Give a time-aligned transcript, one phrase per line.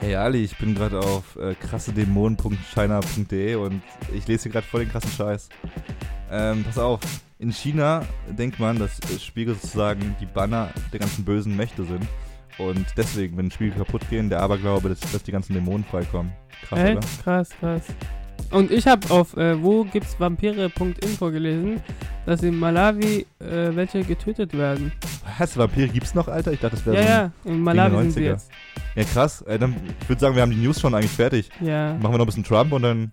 [0.00, 3.82] Hey Ali, ich bin gerade auf äh, krassedämonen.china.de und
[4.14, 5.50] ich lese hier gerade voll den krassen Scheiß.
[6.30, 7.00] Ähm, pass auf,
[7.38, 12.06] in China denkt man, dass Spiegel sozusagen die Banner der ganzen bösen Mächte sind.
[12.58, 16.32] Und deswegen, wenn Spiegel kaputt gehen, der Aberglaube, dass, dass die ganzen Dämonen freikommen.
[16.66, 16.96] Krass, Echt?
[16.96, 17.06] oder?
[17.22, 17.82] Krass, krass.
[18.50, 21.80] Und ich habe auf äh, wo gibt's Vampire.info gelesen,
[22.26, 24.92] dass in Malawi äh, welche getötet werden.
[25.38, 26.52] Was, Vampire gibt's noch, Alter?
[26.52, 27.32] Ich dachte, das wäre Ja, so ein...
[27.44, 28.24] ja, in Malawi sind sie 90er.
[28.24, 28.50] jetzt.
[28.96, 29.42] Ja, krass.
[29.42, 31.48] Äh, dann, ich würde sagen, wir haben die News schon eigentlich fertig.
[31.60, 31.94] Ja.
[31.94, 33.12] Machen wir noch ein bisschen Trump und dann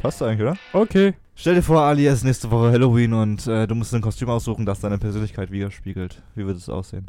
[0.00, 0.56] passt eigentlich, oder?
[0.72, 1.14] Okay.
[1.34, 4.28] Stell dir vor, Ali, es ist nächste Woche Halloween und äh, du musst ein Kostüm
[4.28, 6.22] aussuchen, das deine Persönlichkeit widerspiegelt.
[6.34, 7.06] Wie wird es aussehen?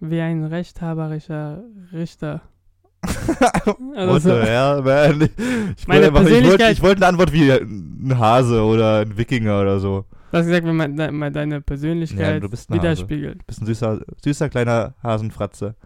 [0.00, 2.40] Wie ein rechthaberischer Richter.
[3.04, 5.28] What Also, the hell, man?
[5.76, 9.00] Ich Meine wollte, einfach, ich wollte, Persönlichkeit- ich wollte eine Antwort wie ein Hase oder
[9.00, 10.04] ein Wikinger oder so.
[10.32, 13.42] Du hast gesagt, wenn man de mal deine Ja, Persönlichkeit du bist ein widerspiegelt.
[13.48, 15.76] Süßer, süßer kleiner Hasenfratze.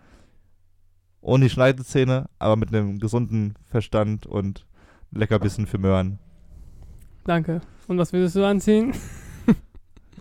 [1.21, 4.67] Ohne die Schneidezähne, aber mit einem gesunden Verstand und
[5.11, 6.19] Leckerbissen für Möhren.
[7.25, 7.61] Danke.
[7.89, 8.93] Und was würdest du anziehen?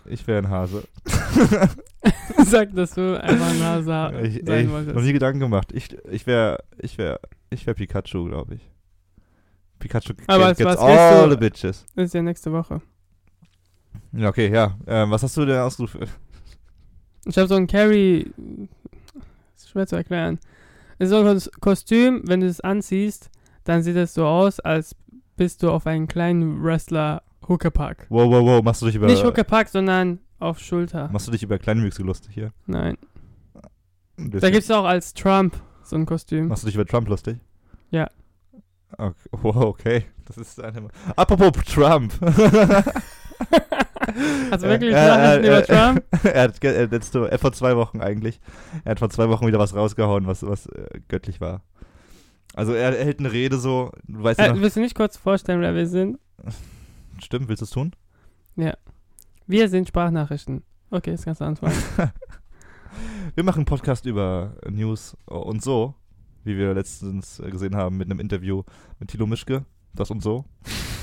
[0.08, 0.84] Ich wäre ein Hase.
[2.46, 4.96] Sag, dass du einfach ein Hase Ich, sein wolltest.
[4.98, 5.72] nie Gedanken gemacht.
[5.74, 8.72] Ich, ich wäre, ich wäre, ich wäre Pikachu, glaube ich.
[9.80, 11.86] Pikachu Aber gets was all gehst the du- bitches.
[11.96, 12.82] Das ist ja nächste Woche.
[14.16, 14.78] Ja, okay, ja.
[14.88, 16.02] Ähm, was hast du denn ausgerufen?
[17.26, 18.32] Ich habe so ein Carry.
[19.56, 20.40] Ist schwer zu erklären.
[20.98, 23.30] Es ist so ein Kos- Kostüm, wenn du es anziehst,
[23.66, 24.96] dann sieht es so aus, als
[25.36, 28.06] bist du auf einen kleinen Wrestler Huckepack.
[28.10, 31.10] Wow, wow, wow, machst du dich über, Nicht Huckepack, sondern auf Schulter.
[31.12, 32.54] machst du dich über Kleinwüchse lustig hier?
[32.68, 32.98] Nein.
[34.18, 36.48] Ein Da gibt es auch als Trump so ein Kostüm.
[36.48, 37.38] Machst du dich über Trump lustig?
[37.92, 38.10] Ja.
[38.98, 39.14] Okay.
[39.42, 40.06] Wow, okay.
[40.26, 40.88] Das ist eine.
[41.18, 42.14] Apropos Trump.
[44.52, 46.04] Also wirklich Äh, äh, Nachrichten äh, über äh, Trump?
[46.24, 48.40] er hat äh, letzte, äh, vor zwei Wochen eigentlich.
[48.84, 51.64] Er hat vor zwei Wochen wieder was rausgehauen, was, was äh, göttlich war.
[52.54, 54.96] Also er, er hält eine Rede so, du weißt ja Äh, noch, willst du nicht
[54.96, 56.20] kurz vorstellen, wer wir sind?
[57.20, 57.94] stimmt, willst du es tun?
[59.48, 60.64] Wir sind Sprachnachrichten.
[60.90, 61.76] Okay, jetzt kannst du anfangen.
[63.36, 65.96] Wir machen einen Podcast über News und so,
[66.46, 68.64] wie wir letztens äh, gesehen haben mit einem Interview
[69.00, 70.46] mit Thilo Mischke, das und so.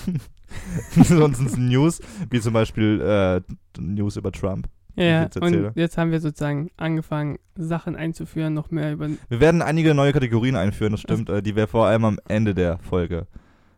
[1.04, 2.00] Sonst sind es News,
[2.30, 3.40] wie zum Beispiel äh,
[3.80, 4.68] News über Trump.
[4.94, 5.36] Ja, ich jetzt.
[5.40, 9.08] Und jetzt haben wir sozusagen angefangen, Sachen einzuführen, noch mehr über.
[9.28, 12.54] Wir werden einige neue Kategorien einführen, das stimmt, äh, die wir vor allem am Ende
[12.54, 13.26] der Folge.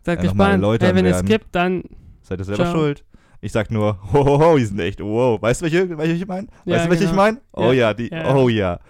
[0.03, 0.83] Seid nochmal gespannt.
[0.83, 1.27] Hey, wenn es werden.
[1.27, 1.85] gibt, dann.
[2.23, 2.75] Seid ihr selber Ciao.
[2.75, 3.05] schuld?
[3.41, 5.41] Ich sag nur, ho, ho, ho, die sind echt, wow.
[5.41, 6.49] Weißt du, welche, welche ich meine?
[6.49, 7.23] Weißt Ja, du, welche ich genau.
[7.23, 7.41] meine?
[7.53, 7.73] Oh Ja.
[7.73, 8.35] ja, die, Ja.
[8.35, 8.81] oh ja.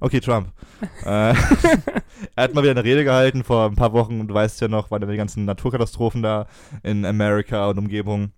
[0.00, 0.48] Okay, Trump.
[1.04, 1.34] äh, er
[2.36, 4.26] hat mal wieder eine Rede gehalten vor ein paar Wochen.
[4.26, 6.46] Du weißt ja noch, waren ja die ganzen Naturkatastrophen da
[6.82, 8.32] in Amerika und Umgebung.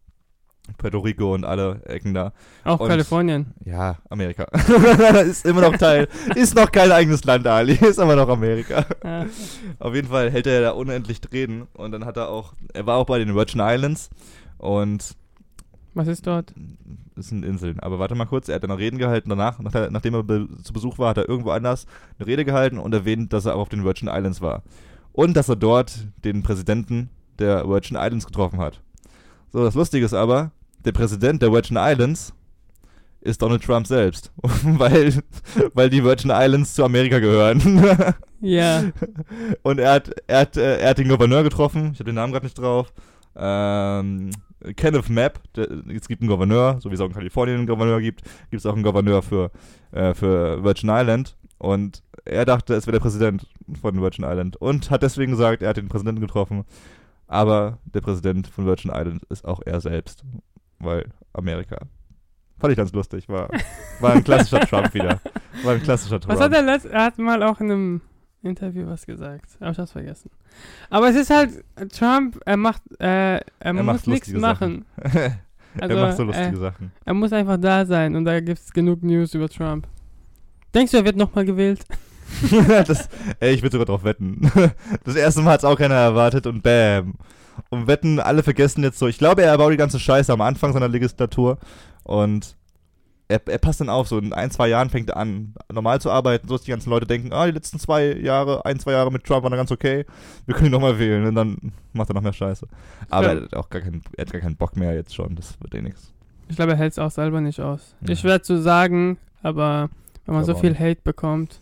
[0.79, 2.33] Puerto Rico und alle Ecken da.
[2.65, 3.53] Auch Und- Kalifornien.
[3.65, 4.45] Ja, Amerika.
[5.25, 6.09] ist immer noch Teil.
[6.37, 7.75] Ist noch kein eigenes Land, Ali.
[7.75, 8.87] Ist immer noch Amerika.
[9.05, 9.27] Ja.
[9.81, 11.67] Auf jeden Fall hält er da unendlich Reden.
[11.75, 14.09] Und dann hat er auch, er war auch bei den Virgin Islands.
[14.59, 15.17] Und
[15.95, 16.55] Was ist dort?
[17.15, 17.81] das sind Inseln.
[17.81, 20.49] Aber warte mal kurz, er hat dann noch Reden gehalten danach, nach nachdem er be
[20.63, 21.87] zu Besuch war, hat er irgendwo anders
[22.19, 24.63] eine Rede gehalten und erwähnt, dass er auch auf den Virgin Islands war.
[25.13, 28.81] Und dass er dort den Präsidenten der Virgin Islands getroffen hat.
[29.53, 30.53] So, das Lustige ist aber,
[30.85, 32.33] der Präsident der Virgin Islands
[33.21, 34.33] ist Donald Trump selbst.
[34.63, 35.23] weil,
[35.75, 37.85] weil die Virgin Islands zu Amerika gehören.
[38.45, 38.83] Ja.
[39.63, 42.33] Und er hat, er hat, äh, er hat den Gouverneur getroffen, ich habe den Namen
[42.33, 42.93] gerade nicht drauf.
[43.37, 44.33] Ähm,
[44.77, 48.01] Kenneth Mapp, der, es gibt einen Gouverneur, so wie es auch in Kalifornien einen Gouverneur
[48.01, 49.51] gibt, gibt es auch einen Gouverneur für,
[49.93, 51.37] äh, für Virgin Island.
[51.59, 53.47] Und er dachte, es wäre der Präsident
[53.81, 56.65] von Virgin Island und hat deswegen gesagt, er hat den Präsidenten getroffen.
[57.27, 60.25] Aber der Präsident von Virgin Island ist auch er selbst,
[60.79, 61.79] weil Amerika.
[62.59, 63.49] Fand ich ganz lustig, war,
[64.01, 65.21] war ein klassischer Trump wieder.
[65.63, 66.35] War ein klassischer Trump.
[66.35, 66.87] Was hat er letzt?
[66.87, 68.01] Er hat mal auch in einem
[68.43, 69.57] Interview was gesagt.
[69.61, 70.31] Aber ich hab's vergessen.
[70.91, 74.85] Aber es ist halt, Trump, er macht, äh, er, muss macht nichts machen.
[75.81, 76.93] Also, er macht so lustige äh, Sachen.
[77.03, 79.87] er muss einfach da sein und da gibt's genug News über Trump.
[80.75, 81.81] Denkst du, er wird nochmal gewählt?
[82.87, 83.09] das,
[83.41, 84.51] ey, ich würde sogar drauf wetten.
[85.05, 87.15] Das erste Mal hat es auch keiner erwartet und bam.
[87.69, 89.07] Und wetten, alle vergessen jetzt so.
[89.07, 91.59] Ich glaube, er baut die ganze Scheiße am Anfang seiner Legislatur
[92.03, 92.57] und
[93.33, 94.09] er, er passt dann auf.
[94.09, 96.91] So in ein, zwei Jahren fängt er an, normal zu arbeiten, so dass die ganzen
[96.91, 99.73] Leute denken, ah, die letzten zwei Jahre, ein, zwei Jahre mit Trump waren dann ganz
[99.73, 100.05] okay.
[100.47, 102.67] Wir können ihn nochmal wählen und dann macht er noch mehr Scheiße.
[103.11, 103.33] Aber Ja.
[103.35, 105.35] er hat auch gar keinen, er hat gar keinen Bock mehr jetzt schon.
[105.37, 106.13] Das wird eh nix.
[106.49, 107.95] Ich glaube, er hält's auch selber nicht aus.
[108.03, 108.11] Ja.
[108.11, 109.89] Ich werde zu sagen, aber
[110.27, 111.61] wenn man so viel Hate bekommt,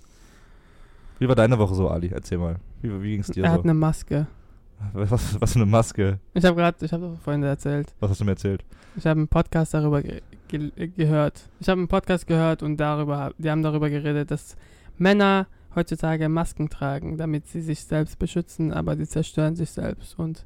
[1.18, 2.08] Wie war deine Woche so, Ali?
[2.12, 2.56] Erzähl mal.
[2.82, 3.62] Wie, wie ging's dir er hat so?
[3.64, 4.26] eine Maske.
[4.94, 6.18] Was, was für eine Maske?
[6.32, 8.64] Ich habe gerade, ich habe vorhin erzählt, Was hast du mir erzählt?
[8.96, 11.48] ich habe einen Podcast darüber ge ge äh, gehört.
[11.60, 14.56] Ich habe einen Podcast gehört und darüber, die haben darüber geredet, dass
[14.98, 20.44] Männer heutzutage Masken tragen, damit sie sich selbst beschützen, aber sie zerstören sich selbst und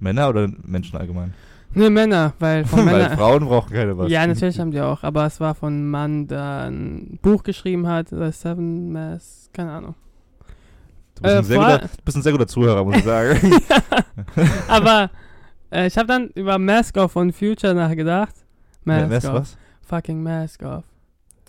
[0.00, 1.34] Männer oder Menschen allgemein?
[1.72, 4.10] nur Männer, weil von Weil Männern Frauen brauchen keine Masken.
[4.10, 7.86] Ja, natürlich haben die auch, aber es war von einem Mann, der ein Buch geschrieben
[7.86, 9.94] hat, The Seven Mass, keine Ahnung.
[11.14, 13.38] Du bist, Äh, ein sehr guter, bist ein sehr guter Zuhörer, muss ich sagen.
[14.68, 15.10] aber
[15.70, 18.34] äh, ich habe dann über Mask Off von Future nachgedacht.
[18.84, 19.34] Mask Mask Off.
[19.34, 19.58] was?
[19.82, 20.84] Fucking Mask Off.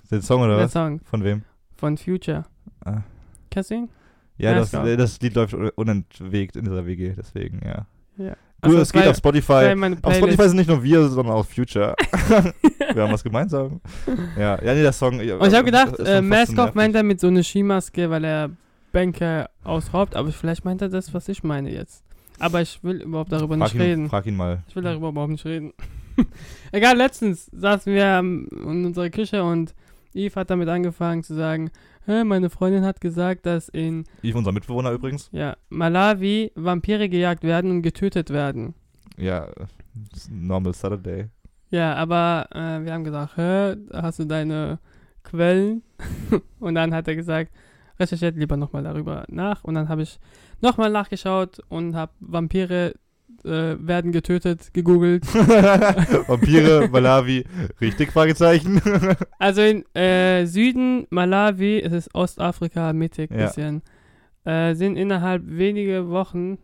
[0.09, 0.73] Den Song oder Der was?
[0.73, 1.43] Song Von wem?
[1.77, 2.45] von Future.
[2.85, 3.01] Ah.
[3.49, 3.89] Kennst du ihn?
[4.37, 7.85] Ja, das, das Lied läuft un- unentwegt in dieser WG, deswegen, ja.
[8.17, 8.29] Ja.
[8.29, 9.73] Gut, Also, es geht auf Spotify.
[10.03, 11.95] Auf Spotify sind nicht nur wir, sondern auch Future.
[12.93, 13.81] wir haben was gemeinsam.
[14.37, 15.19] Ja, ja nee, der Song.
[15.21, 17.43] Ja, Und ich habe gedacht, äh, fast Mask so Off meint er mit so einer
[17.43, 18.51] Skimaske, weil er
[18.91, 22.03] Bänke ausraubt, aber vielleicht meint er das, was ich meine jetzt.
[22.39, 24.09] Aber ich will überhaupt darüber frag nicht ihn, reden.
[24.09, 24.63] Frag ihn mal.
[24.67, 25.73] Ich will darüber überhaupt nicht reden.
[26.71, 29.73] Egal, letztens saßen wir in unserer Küche und
[30.13, 31.71] Eve hat damit angefangen zu sagen,
[32.05, 35.29] meine Freundin hat gesagt, dass in Yves, unser Mitbewohner übrigens.
[35.31, 38.73] ja, Malawi Vampire gejagt werden und getötet werden.
[39.17, 39.47] Ja,
[40.29, 41.29] normal Saturday.
[41.69, 44.79] Ja, aber äh, wir haben gesagt, Hä, hast du deine
[45.23, 45.83] Quellen?
[46.59, 47.51] und dann hat er gesagt,
[47.99, 49.63] recherchiert lieber nochmal darüber nach.
[49.63, 50.19] Und dann habe ich
[50.59, 52.95] nochmal nachgeschaut und habe Vampire
[53.43, 55.25] äh, werden getötet, gegoogelt.
[56.27, 57.45] Vampire, Malawi,
[57.79, 58.81] richtig, Fragezeichen.
[59.39, 63.47] Also in äh, Süden Malawi, es ist Ostafrika mittig Ja.
[63.47, 63.81] bisschen,
[64.45, 66.57] äh, sind innerhalb weniger Wochen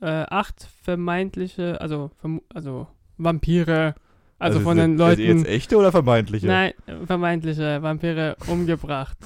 [0.00, 2.10] äh, acht vermeintliche, also
[2.52, 2.86] also
[3.16, 3.94] Vampire,
[4.38, 6.46] also, von den Leuten, jetzt echte oder vermeintliche?
[6.46, 6.72] nein,
[7.04, 9.18] vermeintliche Vampire umgebracht,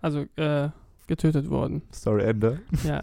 [0.00, 0.70] also äh,
[1.06, 1.82] getötet worden.
[1.92, 2.60] Story Ende.
[2.84, 3.02] Ja.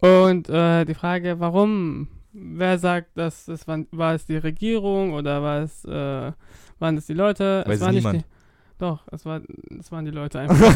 [0.00, 2.08] Und äh, die Frage, warum?
[2.32, 6.32] Wer sagt, dass es war, war es die Regierung oder war es, äh,
[6.78, 7.64] waren es die Leute?
[7.66, 8.14] Weiß es war niemand.
[8.16, 8.40] nicht die.
[8.80, 9.42] Doch, es, war,
[9.78, 10.74] es waren die Leute einfach.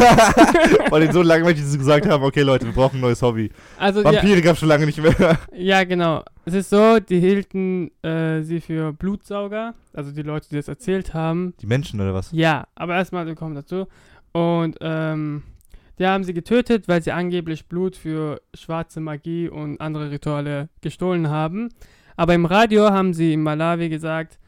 [0.90, 3.50] Weil die so langweilig sie gesagt haben, okay Leute, wir brauchen ein neues Hobby.
[3.78, 5.38] Also ja, Vampire gab's schon lange nicht mehr.
[5.56, 6.22] ja, genau.
[6.44, 11.14] Es ist so, die hielten äh, sie für Blutsauger, also die Leute, die das erzählt
[11.14, 11.54] haben.
[11.62, 12.30] Die Menschen oder was?
[12.32, 13.86] Ja, aber erstmal, wir kommen dazu.
[14.32, 15.44] Und ähm,
[15.98, 21.28] die haben sie getötet, weil sie angeblich Blut für schwarze Magie und andere Rituale gestohlen
[21.28, 21.68] haben.
[22.16, 24.38] Aber im Radio haben sie in Malawi gesagt,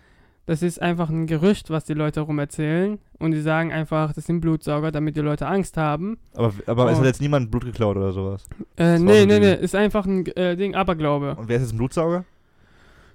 [0.47, 2.99] das ist einfach ein Gerücht, was die Leute herum erzählen.
[3.19, 6.19] Und die sagen einfach, das sind Blutsauger, damit die Leute Angst haben.
[6.35, 8.45] Aber, aber es hat jetzt niemand Blut geklaut oder sowas.
[8.77, 11.35] Äh, nee, nee, nee, ist einfach ein äh, Ding, Aberglaube.
[11.35, 12.25] Und wer ist jetzt ein Blutsauger?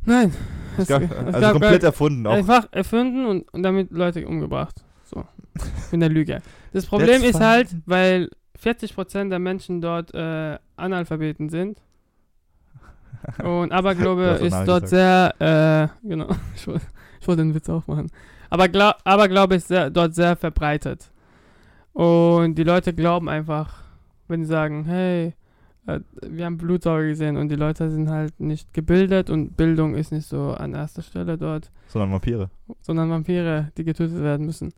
[0.03, 0.33] Nein.
[0.77, 2.25] Es, Gab, es also gab komplett erfunden.
[2.27, 2.33] Auch.
[2.33, 4.83] Einfach erfunden und, und damit Leute umgebracht.
[5.91, 6.41] Mit der Lüge.
[6.73, 8.29] Das Problem ist halt, weil
[8.61, 11.81] 40% der Menschen dort äh, Analphabeten sind.
[13.43, 16.85] Und Aberglaube ist dort sehr, äh, genau, ich wollte
[17.19, 18.09] ich wollte den Witz auch machen.
[18.49, 21.11] Aber Gla Aberglaube ist sehr, dort sehr verbreitet.
[21.93, 23.83] Und die Leute glauben einfach,
[24.27, 25.33] wenn sie sagen, hey,
[25.85, 30.11] äh, wir haben Blutsauger gesehen und die Leute sind halt nicht gebildet und Bildung ist
[30.11, 32.49] nicht so an erster Stelle dort Sondern Vampire.
[32.81, 34.73] sondern Vampire, die getötet werden müssen.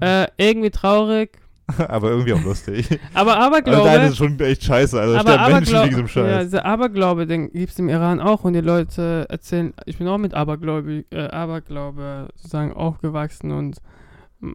[0.00, 1.38] Äh, irgendwie traurig,
[1.88, 3.00] aber irgendwie auch lustig.
[3.14, 5.00] aber Also Aberglaube, nein, das ist schon echt scheiße.
[5.00, 6.30] Also aber sterben Menschen wegen diesem Scheiß.
[6.30, 10.06] ja, dieser Aberglaube, den gibt es im Iran auch und die Leute erzählen, ich bin
[10.06, 13.78] auch mit Aberglaube, äh, Aberglaube sozusagen aufgewachsen und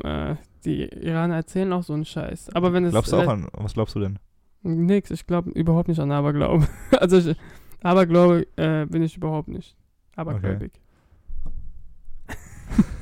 [0.03, 2.49] äh, die Iraner erzählen auch so einen Scheiß.
[2.53, 4.19] Aber wenn es Glaubst du auch an, was glaubst du denn?
[4.63, 6.67] Nix, ich glaube überhaupt nicht an Aberglaube.
[6.99, 7.35] also ich,
[7.83, 9.75] Aberglaube äh, bin ich überhaupt nicht.
[10.15, 10.71] Abergläubig.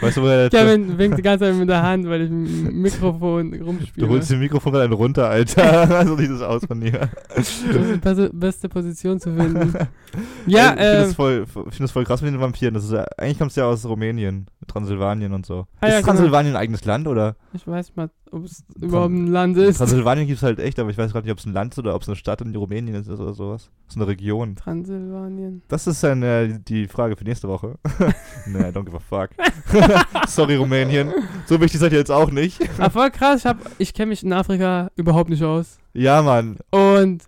[0.00, 2.50] Weißt du, woher der Kevin winkt die ganze Zeit mit der Hand, weil ich mit
[2.50, 4.06] dem Mikrofon rumspiele.
[4.06, 6.06] Du holst dem Mikrofon gerade runter, Alter.
[6.06, 7.08] so sieht es aus von dir.
[7.34, 9.74] Das ist die beste, Position zu finden.
[10.46, 12.74] ich ja, finde äh, das, voll- ich find das voll krass mit den Vampiren.
[12.74, 15.66] Das ist, eigentlich kommt es ja aus Rumänien, Transsilvanien und so.
[15.80, 16.06] Ah, ist ja, genau.
[16.06, 17.36] Transsilvanien ein eigenes Land oder?
[17.54, 19.76] ich weiß mal, ob es überhaupt ein Land ist.
[19.76, 21.78] Transsilvanien gibt es halt echt, aber ich weiß gerade nicht, ob es ein Land ist
[21.78, 23.70] oder ob es eine Stadt in Rumänien ist oder sowas.
[23.86, 24.56] Das ist eine Region.
[24.56, 25.62] Transsilvanien.
[25.68, 27.78] Das ist dann äh, die Frage für nächste Woche.
[28.46, 29.30] nee, don't give a fuck.
[30.28, 31.12] Sorry, Rumänien.
[31.46, 32.60] So wichtig seid ihr jetzt auch nicht.
[32.78, 35.78] Ah, voll krass, ich, hab- ich kenne mich in Afrika überhaupt nicht aus.
[35.92, 36.56] Ja, Mann.
[36.70, 37.24] Und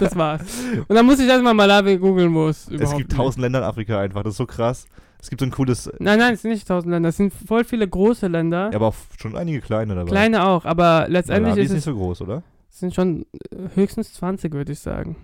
[0.00, 0.42] das war's.
[0.88, 3.64] Und dann muss ich erstmal Malawi googeln, wo es überhaupt es gibt tausend Länder in
[3.64, 4.24] Afrika einfach.
[4.24, 4.86] Das ist so krass.
[5.22, 5.90] Es gibt so ein cooles.
[5.98, 7.10] Nein, nein, es sind nicht tausend Länder.
[7.10, 8.70] Es sind voll viele große Länder.
[8.70, 10.10] Ja, aber auch schon einige kleine dabei.
[10.10, 12.42] Kleine auch, aber letztendlich Malawi ist es nicht so groß, oder?
[12.70, 15.16] es sind schon äh, höchstens 20, würde ich sagen.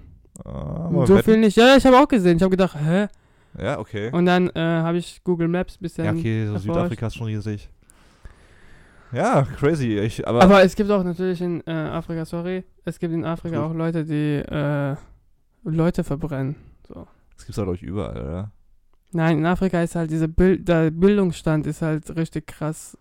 [0.44, 1.56] Ah, mal so viel nicht.
[1.56, 2.36] Ja, ich habe auch gesehen.
[2.36, 3.06] Ich habe gedacht, hä?
[3.58, 4.10] Ja, okay.
[4.12, 6.04] Und dann äh, habe ich Google Maps bisschen.
[6.04, 6.64] Ja, okay, so erforscht.
[6.66, 7.70] Südafrika ist schon riesig.
[9.12, 9.98] Ja, crazy.
[9.98, 13.64] Ich, aber, Aber es gibt auch natürlich in äh, Afrika, sorry, es gibt in Afrika
[13.64, 14.96] auch Leute, die äh,
[15.62, 16.56] Leute verbrennen.
[16.86, 17.06] So.
[17.36, 18.50] das gibt's halt euch überall, oder?
[19.16, 22.98] Nein, in Afrika ist halt dieser Bild, der Bildungsstand ist halt richtig krass.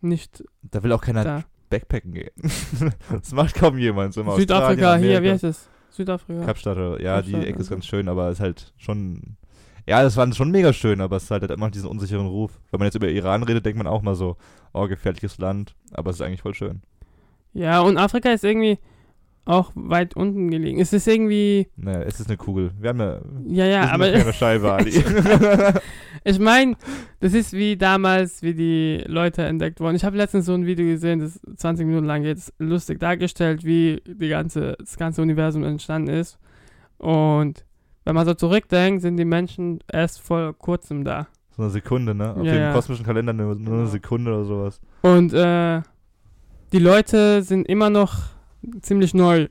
[0.00, 1.44] Nicht Da will auch keiner da.
[1.68, 2.30] Backpacken gehen.
[3.10, 4.14] das macht kaum jemand.
[4.14, 5.68] So Südafrika, hier, wie heißt es?
[5.90, 6.46] Südafrika.
[6.46, 9.36] Kapstadt, ja, die Kapstadt, Ecke ist ganz schön, aber ist halt schon.
[9.86, 12.58] Ja, das war schon mega schön, aber es hat halt immer diesen unsicheren Ruf.
[12.70, 14.38] Wenn man jetzt über Iran redet, denkt man auch mal so,
[14.72, 16.80] oh, gefährliches Land, aber es ist eigentlich voll schön.
[17.52, 18.78] Ja, und Afrika ist irgendwie
[19.44, 20.80] auch weit unten gelegen.
[20.80, 22.70] Es ist irgendwie, Naja, es ist eine Kugel.
[22.78, 23.20] Wir haben ja.
[23.46, 24.90] ja, ja, aber eine kleine Scheibe, Ali.
[26.24, 26.76] ich meine,
[27.20, 29.96] das ist wie damals, wie die Leute entdeckt wurden.
[29.96, 34.00] Ich habe letztens so ein Video gesehen, das 20 Minuten lang jetzt lustig dargestellt, wie
[34.06, 36.38] die ganze, das ganze Universum entstanden ist.
[36.98, 37.64] Und
[38.04, 41.26] wenn man so zurückdenkt, sind die Menschen erst vor kurzem da.
[41.56, 42.30] so eine Sekunde, ne?
[42.36, 42.72] Auf Ja, dem ja.
[42.72, 44.80] kosmischen Kalender nur, nur eine Sekunde oder sowas.
[45.02, 45.82] Und äh,
[46.72, 48.14] die Leute sind immer noch
[48.82, 49.48] ziemlich neu.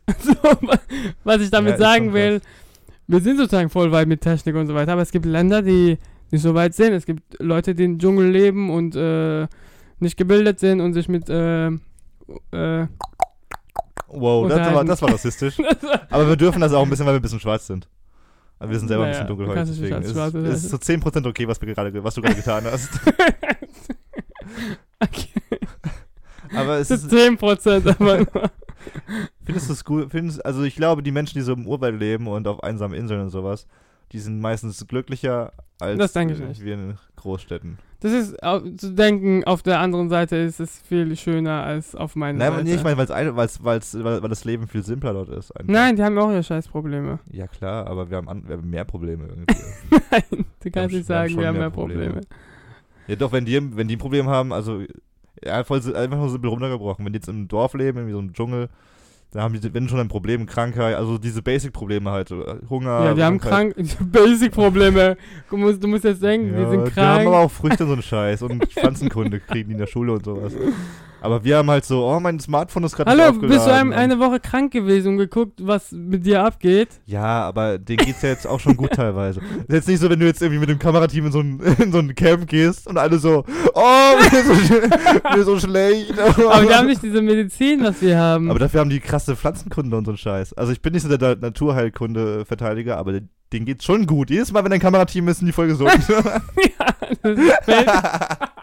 [1.24, 2.42] was ich damit Ja, sagen will,
[3.08, 5.98] wir sind sozusagen voll weit mit Technik und so weiter, aber es gibt Länder, die
[6.32, 6.94] nicht so weit sind.
[6.94, 9.48] Es gibt Leute, die im Dschungel leben und äh,
[10.00, 12.88] nicht gebildet sind und sich mit äh, äh,
[14.14, 15.58] Wow, das war, das war rassistisch.
[16.10, 17.88] Aber wir dürfen das auch ein bisschen, weil wir ein bisschen schwarz sind.
[18.60, 21.28] Aber wir sind selber Naja, ein bisschen du dunkelhäutig, deswegen ist, schwarz ist so 10%
[21.28, 22.90] okay, was, wir gerade, was du gerade getan hast.
[25.00, 25.30] okay.
[26.54, 28.52] Aber es ist, ist 10%, aber
[29.44, 30.12] findest du es gut?
[30.12, 33.22] Findest, also ich glaube, die Menschen, die so im Urwald leben und auf einsamen Inseln
[33.22, 33.68] und sowas,
[34.12, 37.80] die sind meistens glücklicher als wir in Großstädten.
[38.02, 38.36] das ist
[38.78, 42.64] zu denken, auf der anderen Seite ist es viel schöner als auf meiner Nein, Seite.
[42.66, 45.52] nee, ich meine, weil's weil's, weil's, weil, weil das Leben viel simpler dort ist.
[45.52, 45.72] einfach.
[45.74, 47.20] Nein, die haben auch ihre Scheißprobleme.
[47.32, 49.56] Ja klar, aber wir haben, an, wir haben mehr Probleme irgendwie.
[50.12, 52.04] Nein, du kannst nicht sch- wir haben sagen, wir haben mehr mehr Probleme.
[52.06, 52.28] Probleme.
[53.08, 54.84] ja doch, wenn die, wenn die ein Problem haben, also
[55.44, 57.06] ja, voll, einfach nur simpel runtergebrochen.
[57.06, 58.70] Wenn die jetzt im Dorf leben, irgendwie so im Dschungel,
[59.32, 63.04] da haben die, wenn schon ein Problem, Krankheit, also diese Basic-Probleme halt, äh, Hunger.
[63.06, 63.76] Ja, die haben krank,
[64.12, 65.16] Basic-Probleme.
[65.50, 67.46] Du musst, du musst jetzt denken, die Ja, sind Die haben aber krank.
[67.46, 70.54] auch Früchte und so einen Scheiß und Pflanzenkunde kriegen die in der Schule und sowas.
[71.22, 74.20] Aber wir haben halt so, oh, mein Smartphone ist gerade Hallo, bist du ein, eine
[74.20, 76.90] Woche krank gewesen und geguckt, was mit dir abgeht?
[77.06, 79.40] Ja, aber denen geht's ja jetzt auch schon gut teilweise.
[79.40, 81.92] Ist jetzt nicht so, wenn du jetzt irgendwie mit dem Kamerateam in so ein, in
[81.92, 86.18] so ein Camp gehst und alle so, oh, mir ist so, mir ist so schlecht.
[86.18, 88.50] Aber die haben nicht diese Medizin, was wir haben.
[88.50, 90.54] Aber dafür haben die krasse Pflanzenkunde und so einen Scheiß.
[90.54, 93.20] Also ich bin nicht so der Naturheilkunde-Verteidiger, aber
[93.54, 94.32] denen geht's schon gut.
[94.32, 95.92] Jedes Mal, wenn ein Kamerateam ist, sind die voll gesund.
[96.10, 98.61] ja, das ist.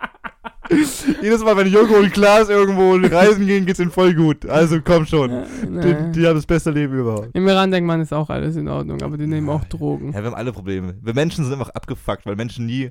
[1.22, 4.46] Jedes Mal, wenn Joko und Klaas irgendwo reisen gehen, geht's ihnen voll gut.
[4.46, 5.30] Also komm schon.
[5.30, 7.30] Ja, Die, die haben das beste Leben überhaupt.
[7.34, 9.54] Im Iran denkt man, ist auch alles in Ordnung, aber die nehmen Ja.
[9.54, 10.12] auch Drogen.
[10.12, 10.94] Ja, wir haben alle Probleme.
[11.00, 12.90] Wir Menschen sind einfach abgefuckt, weil Menschen nie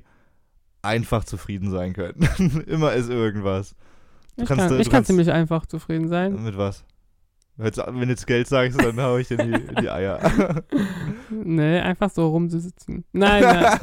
[0.82, 2.64] einfach zufrieden sein können.
[2.66, 3.74] Immer ist irgendwas.
[4.36, 6.42] Du Ich kannst- kann, du ich kann ziemlich einfach zufrieden sein.
[6.44, 6.84] Mit was?
[7.56, 10.20] Wenn du jetzt Geld sagst, dann hau ich dir in die, die Eier.
[11.30, 13.04] Nee, einfach so rumzusitzen.
[13.12, 13.78] Nein, nein.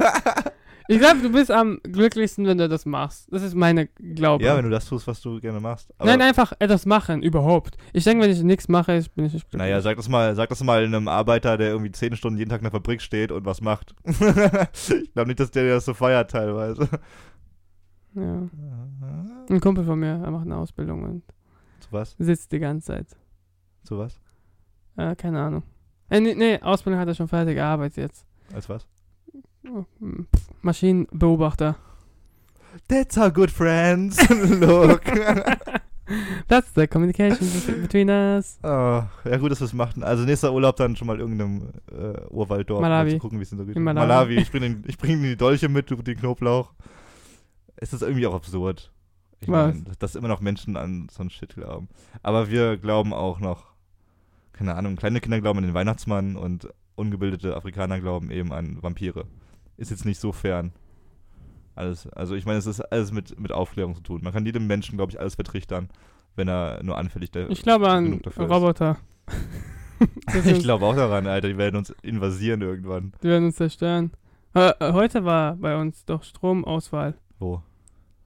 [0.88, 3.32] Ich glaube, du bist am glücklichsten, wenn du das machst.
[3.32, 4.44] Das ist meine Glaube.
[4.44, 5.92] ja, wenn du das tust, was du gerne machst.
[5.98, 7.76] Aber, Nein, einfach etwas machen, überhaupt.
[7.92, 9.58] Ich denke, wenn ich nichts mache, bin ich nicht glücklich.
[9.58, 12.60] Naja, sag das mal, sag das mal einem Arbeiter, der irgendwie 10 Stunden jeden Tag
[12.60, 13.94] in der Fabrik steht und was macht.
[14.04, 16.88] ich glaube nicht, dass der das so feiert teilweise.
[18.14, 18.48] Ja.
[19.50, 21.22] Ein Kumpel von mir, er macht eine Ausbildung und
[21.80, 22.16] Zu was?
[22.18, 23.06] sitzt die ganze Zeit.
[23.82, 24.18] Zu was?
[24.96, 25.62] Äh, keine Ahnung.
[26.08, 28.26] Äh, nee, nee, Ausbildung hat er schon fertig, er arbeitet jetzt.
[28.54, 28.86] Als was?
[30.62, 31.76] Maschinenbeobachter.
[32.88, 34.18] That's how good friends
[34.60, 35.02] look.
[36.48, 38.58] That's the communication bet- between us.
[38.62, 40.04] Oh, ja, gut, dass wir es machten.
[40.04, 42.80] Also nächster Urlaub dann schon mal irgendeinem äh, Urwalddorf.
[42.80, 43.10] Malawi.
[43.10, 43.74] Mal zu gucken, wie es denn so geht.
[43.76, 44.06] In Malawi.
[44.06, 44.34] Malawi.
[44.36, 46.72] Ich bringe bring die Dolche mit, du den Knoblauch.
[47.76, 48.92] Es ist irgendwie auch absurd.
[49.40, 49.74] Ich Was?
[49.74, 51.88] mein, dass immer noch Menschen an so einen Shit glauben.
[52.22, 53.64] Aber wir glauben auch noch,
[54.52, 59.26] keine Ahnung, kleine Kinder glauben an den Weihnachtsmann und ungebildete Afrikaner glauben eben an Vampire.
[59.76, 60.72] Ist jetzt nicht so fern.
[61.74, 64.20] Alles, also ich meine, es ist alles mit, mit Aufklärung zu tun.
[64.22, 65.90] Man kann jedem Menschen, glaube ich, alles vertrichtern,
[66.34, 68.20] wenn er nur anfällig der Ich glaube an.
[68.38, 68.96] Roboter.
[70.44, 71.48] Ich glaube auch daran, Alter.
[71.48, 73.12] Die werden uns invasieren irgendwann.
[73.22, 74.10] Die werden uns zerstören.
[74.54, 77.14] Äh, äh, heute war bei uns doch Stromausfall.
[77.38, 77.62] Wo?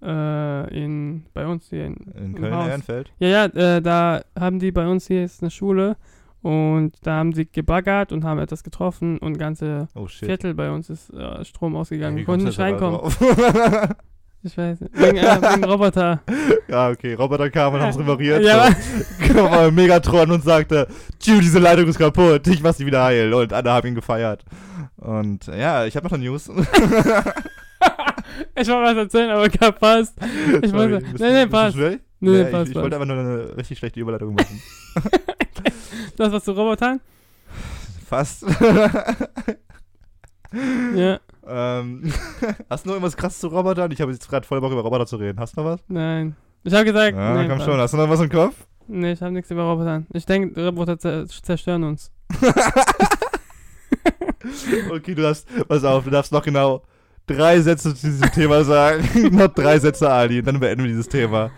[0.03, 2.53] Äh, in, bei uns hier in, In Köln.
[2.53, 3.13] Ehrenfeld?
[3.19, 5.97] Ja, ja, äh, da haben die bei uns hier ist eine Schule
[6.43, 10.07] und da haben sie gebaggert und haben etwas getroffen und ganze Oh.
[10.07, 12.17] Viertel bei uns ist äh, Strom ausgegangen.
[12.17, 13.01] Wir konnten nicht reinkommen.
[14.43, 14.99] Ich weiß nicht.
[14.99, 16.23] Wegen, äh, wegen Roboter.
[16.69, 17.13] ja, okay.
[17.13, 18.43] Roboter kam und haben es repariert.
[18.43, 19.35] Ja, so.
[19.35, 22.47] Kam Megatron und sagte, Tschü, diese Leitung ist kaputt.
[22.47, 23.35] Ich mach sie wieder heil.
[23.35, 24.43] Und alle haben ihn gefeiert.
[24.97, 26.49] Und ja, ich habe noch eine News.
[26.49, 26.57] ich
[28.69, 30.15] wollte was erzählen, aber gar passt.
[30.63, 31.77] Ich Sorry, bist Nee, nee, passt.
[31.77, 31.99] Nee,
[32.39, 34.63] Ja, passt, ich, ich wollte einfach nur eine richtig schlechte Überleitung machen.
[36.21, 37.01] Du hast was zu Robotern?
[38.07, 38.45] Fast.
[40.95, 41.19] Ja.
[41.47, 42.13] Ähm,
[42.69, 43.91] hast du noch irgendwas krasses zu Robotern?
[43.91, 45.41] Ich habe jetzt gerade voll Bock über Roboter zu reden.
[45.41, 45.81] Hast du noch was?
[45.89, 46.37] Nein.
[46.63, 47.71] Ich habe gesagt, Ja, nee, komm passt.
[47.71, 47.81] schon.
[47.81, 48.55] Hast du noch was im Kopf?
[48.87, 50.03] Nee, ich habe nichts über Roboter.
[50.13, 52.13] Ich denke, Roboter zer zerstören uns.
[54.91, 56.83] Okay, du darfst, pass auf, du darfst noch genau
[57.27, 59.05] drei Sätze zu diesem Thema sagen.
[59.37, 61.51] noch drei Sätze, Ali, und dann beenden wir dieses Thema.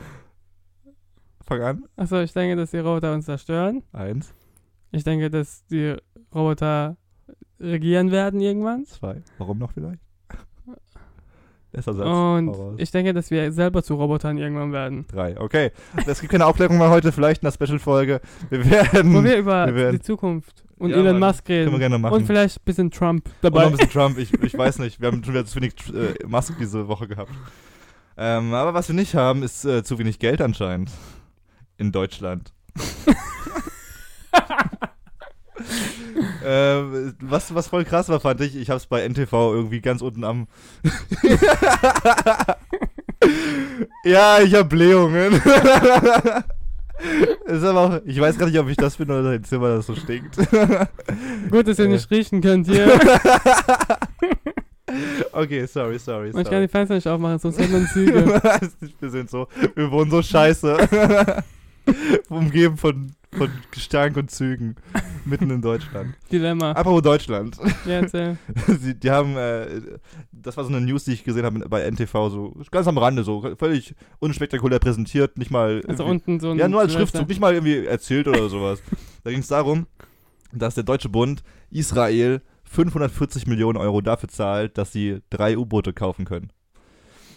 [1.47, 1.85] Fang an.
[1.97, 3.83] Achso, ich denke, dass die Roboter uns zerstören.
[3.93, 4.33] Eins,
[4.93, 5.97] Ich denke, dass die
[6.35, 6.97] Roboter
[7.59, 8.85] regieren werden irgendwann.
[8.85, 9.23] zwei.
[9.39, 10.01] Warum noch vielleicht?
[11.73, 12.07] Erster Satz.
[12.07, 15.07] Und ich denke, dass wir selber zu Robotern irgendwann werden.
[15.09, 15.71] Drei, okay.
[16.07, 18.21] Es gibt keine Aufklärung mehr heute, vielleicht in der Special-Folge.
[18.51, 19.15] Wir werden.
[19.15, 21.79] Wo wir über wir werden- die Zukunft und Ja, Elon Musk können wir reden.
[21.79, 22.15] gerne machen.
[22.15, 23.65] Und vielleicht ein bisschen Trump Und noch dabei.
[23.67, 25.01] ein bisschen Trump, ich, ich weiß nicht.
[25.01, 27.33] Wir haben schon wieder zu wenig äh, Musk diese Woche gehabt.
[28.19, 30.91] Ähm, aber was wir nicht haben, ist äh, zu wenig Geld anscheinend.
[31.79, 32.53] In Deutschland.
[36.45, 40.01] ähm, was, was voll krass war, fand ich, ich habe es bei NTV irgendwie ganz
[40.03, 40.47] unten am.
[44.05, 45.35] ja, ich habe Blähungen.
[47.47, 49.87] ist aber auch, ich weiß gar nicht, ob ich das bin oder dein Zimmer, das
[49.87, 50.37] so stinkt.
[51.51, 51.89] Gut, dass ihr Äh.
[51.89, 52.89] nicht riechen könnt hier.
[55.33, 56.33] okay, sorry, sorry.
[56.33, 56.67] Man kann sorry.
[56.67, 58.25] die Fenster nicht aufmachen, sonst hört man Züge.
[59.01, 60.89] wir sind so, wir wohnen so scheiße.
[62.29, 64.77] Umgeben von, von Gestank und Zügen.
[65.25, 66.15] Mitten in Deutschland.
[66.31, 66.73] Dilemma.
[66.73, 67.57] Apropos Deutschland.
[67.87, 68.37] Ja, erzähl.
[68.81, 69.81] Sie, die haben, äh,
[70.33, 73.25] das war so eine News, die ich gesehen habe bei NTV, so ganz am Rande,
[73.25, 75.83] so völlig unspektakulär präsentiert, nicht mal.
[75.87, 76.59] Also unten so ein.
[76.59, 76.93] ja, nur als.
[76.93, 78.83] Schriftzug, nicht mal irgendwie erzählt oder sowas.
[79.25, 79.87] da ging es darum,
[80.53, 86.25] dass der Deutsche Bund Israel 540 Millionen Euro dafür zahlt, dass sie drei U-Boote kaufen
[86.25, 86.53] können.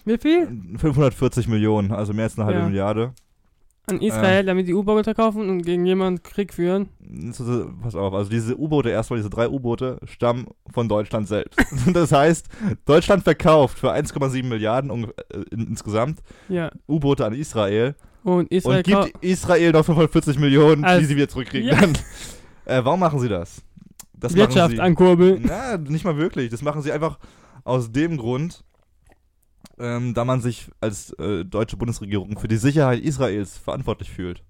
[0.05, 0.47] Wie viel?
[0.77, 2.65] 540 Millionen, also mehr als eine halbe Ja.
[2.67, 3.13] Milliarde.
[3.87, 6.89] An Israel, damit die U-Boote kaufen und gegen jemanden Krieg führen.
[7.81, 11.59] Pass auf, also diese U-Boote, erstmal diese drei U-Boote, stammen von Deutschland selbst.
[11.93, 12.47] das heißt,
[12.85, 16.71] Deutschland verkauft für 1,7 Milliarden ungef- äh, in, insgesamt Ja.
[16.89, 21.27] U-Boote an Israel Und Israel und gibt Israel noch 540 Millionen, die Als- sie wieder
[21.29, 21.69] zurückkriegen.
[21.69, 21.79] Ja.
[22.67, 23.61] Äh, warum machen sie das?
[24.15, 25.43] das Wirtschaft ankurbeln.
[25.45, 26.49] Na, nicht mal wirklich.
[26.49, 27.19] Das machen sie einfach
[27.63, 28.63] aus dem Grund,
[29.79, 34.43] ähm, da man sich als äh, deutsche Bundesregierung für die Sicherheit Israels verantwortlich fühlt.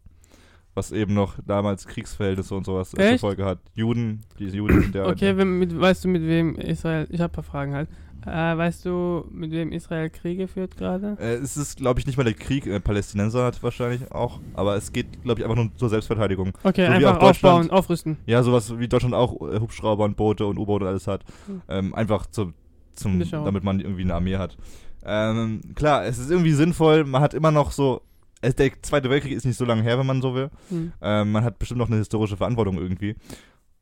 [0.74, 3.22] Was eben noch damals Kriegsverhältnisse und sowas äh, zur Echt?
[3.22, 3.60] Folge hat.
[3.76, 5.08] Juden, die Juden sind ja.
[5.08, 7.08] Okay, wenn, mit, weißt du, mit wem Israel.
[7.10, 7.88] Ich habe ein paar Fragen halt.
[8.26, 11.16] Äh, weißt du, mit wem Israel Kriege führt gerade?
[11.20, 12.66] Äh, es ist, glaube ich, nicht mal der Krieg.
[12.66, 14.40] Äh, Palästinenser hat wahrscheinlich auch.
[14.54, 16.52] Aber es geht, glaube ich, einfach nur zur Selbstverteidigung.
[16.64, 18.18] Okay, so wie einfach auch Deutschland- aufbauen, aufrüsten.
[18.26, 21.24] Ja, sowas wie Deutschland auch äh, Hubschrauber und Boote und U-Boote und alles hat.
[21.46, 21.62] Hm.
[21.70, 22.52] Ähm, einfach zu,
[22.96, 23.46] zum, auch.
[23.46, 24.58] damit man irgendwie eine Armee hat.
[25.06, 27.04] Ähm, klar, es ist irgendwie sinnvoll.
[27.06, 28.02] Man hat immer noch so.
[28.41, 30.50] Es, der Zweite Weltkrieg ist nicht so lange her, wenn man so will.
[30.70, 30.94] Hm.
[31.02, 33.15] Ähm, man hat bestimmt noch eine historische Verantwortung irgendwie.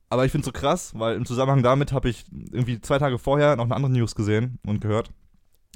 [0.10, 3.18] Aber ich finde es so krass, weil im Zusammenhang damit habe ich irgendwie zwei Tage
[3.18, 5.10] vorher noch eine andere News gesehen und gehört.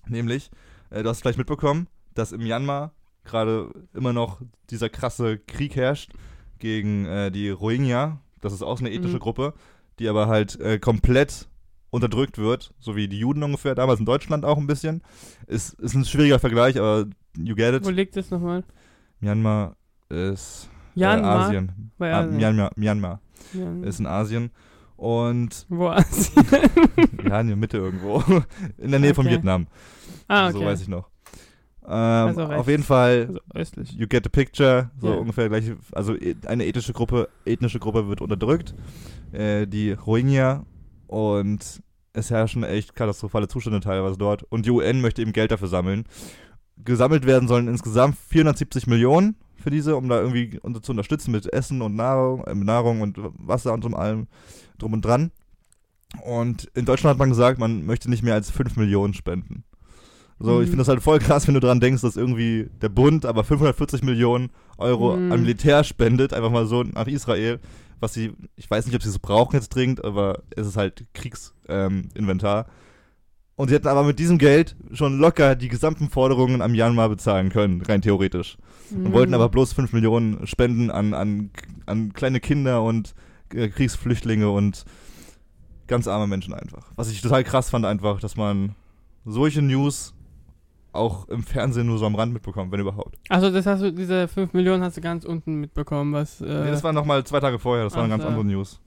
[0.07, 0.51] Nämlich,
[0.89, 2.91] äh, du hast vielleicht mitbekommen, dass im Myanmar
[3.23, 6.11] gerade immer noch dieser krasse Krieg herrscht
[6.59, 8.19] gegen äh, die Rohingya.
[8.41, 9.21] Das ist auch eine ethnische Mhm.
[9.21, 9.53] Gruppe,
[9.99, 11.47] die aber halt äh, komplett
[11.89, 15.01] unterdrückt wird, so wie die Juden ungefähr, damals in Deutschland auch ein bisschen.
[15.47, 17.05] Ist, ist ein schwieriger Vergleich, aber
[17.37, 17.85] you get it.
[17.85, 18.63] Wo liegt das nochmal?
[19.19, 19.75] Myanmar
[20.09, 21.39] ist äh, Myanmar?
[21.47, 21.91] Asien.
[21.97, 22.37] Bei Ah, Asien.
[22.37, 23.21] Myanmar, Myanmar
[23.53, 23.73] Ja.
[23.83, 24.51] ist in Asien.
[24.95, 26.43] Und Wo Asien?
[27.29, 28.23] ja, in der Mitte irgendwo.
[28.77, 29.35] In der Nähe von Okay.
[29.35, 29.67] Vietnam.
[30.27, 30.57] ah, okay.
[30.57, 31.09] So weiß ich noch.
[31.85, 33.91] Ähm, Also auf jeden Fall, Also östlich.
[33.93, 34.89] you get the picture.
[34.99, 35.15] So Ja.
[35.15, 35.71] ungefähr gleich.
[35.93, 38.73] Also e- eine ethnische Gruppe, ethnische Gruppe wird unterdrückt.
[39.31, 40.65] Äh, die Rohingya.
[41.07, 41.81] Und
[42.13, 44.43] es herrschen echt katastrophale Zustände teilweise dort.
[44.43, 46.05] Und die UN möchte eben Geld dafür sammeln.
[46.83, 51.51] Gesammelt werden sollen insgesamt 470 Millionen für diese, um da irgendwie unter- zu unterstützen mit
[51.51, 54.27] Essen und Nahrung, äh, Nahrung und Wasser und allem
[54.77, 55.31] drum und dran.
[56.23, 59.63] Und in Deutschland hat man gesagt, man möchte nicht mehr als 5 Millionen spenden.
[60.39, 60.71] So, ich Mhm.
[60.71, 64.03] finde das halt voll krass, wenn du dran denkst, dass irgendwie der Bund aber 540
[64.03, 65.31] Millionen Euro Mhm.
[65.31, 67.59] an Militär spendet, einfach mal so nach Israel,
[67.99, 71.05] was sie, ich weiß nicht, ob sie es brauchen jetzt dringend, aber es ist halt
[71.13, 72.65] Kriegsinventar.
[72.65, 72.71] Ähm,
[73.55, 77.49] und sie hätten aber mit diesem Geld schon locker die gesamten Forderungen am Myanmar bezahlen
[77.49, 78.57] können, rein theoretisch.
[78.91, 81.49] Und wollten aber bloß 5 Millionen spenden an, an,
[81.87, 83.15] an kleine Kinder und
[83.53, 84.85] äh, Kriegsflüchtlinge und
[85.87, 86.91] ganz arme Menschen einfach.
[86.95, 88.75] Was ich total krass fand einfach, dass man
[89.25, 90.13] solche News
[90.97, 93.17] auch im Fernsehen nur so am Rand mitbekommt, wenn überhaupt.
[93.29, 96.41] Also das hast du, diese 5 Millionen hast du ganz unten mitbekommen, was.
[96.41, 98.79] Äh, nee, das war nochmal zwei Tage vorher, das waren ach ganz andere News.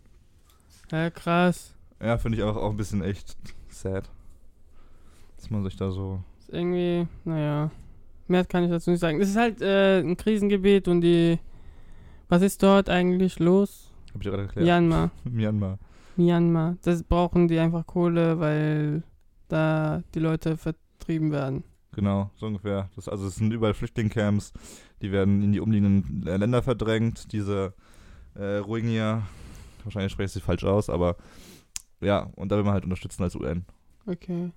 [0.90, 1.74] ja, krass.
[2.02, 3.36] Ja, finde ich auch, auch ein bisschen echt
[3.68, 4.08] sad.
[5.36, 6.20] Dass man sich da so.
[6.40, 7.70] Ist irgendwie, naja.
[8.28, 9.20] Mehr kann ich dazu nicht sagen.
[9.20, 11.38] Es ist halt äh, ein Krisengebiet und die.
[12.28, 13.92] Was ist dort eigentlich los?
[14.14, 14.64] Hab ich gerade erklärt.
[14.64, 15.10] Myanmar.
[15.24, 15.78] Myanmar.
[16.16, 16.76] Myanmar.
[16.82, 19.02] Das brauchen die einfach Kohle, weil
[19.48, 21.64] da die Leute vertrieben werden.
[21.92, 22.88] Genau, so ungefähr.
[22.94, 24.52] Das, also es sind überall Flüchtlingscamps,
[25.02, 27.32] die werden in die umliegenden Länder verdrängt.
[27.32, 27.74] Diese
[28.34, 29.22] äh, Rohingya,
[29.84, 31.16] wahrscheinlich spreche ich sie falsch aus, aber
[32.00, 33.64] ja, und da will man halt unterstützen als UN.
[34.06, 34.52] Okay.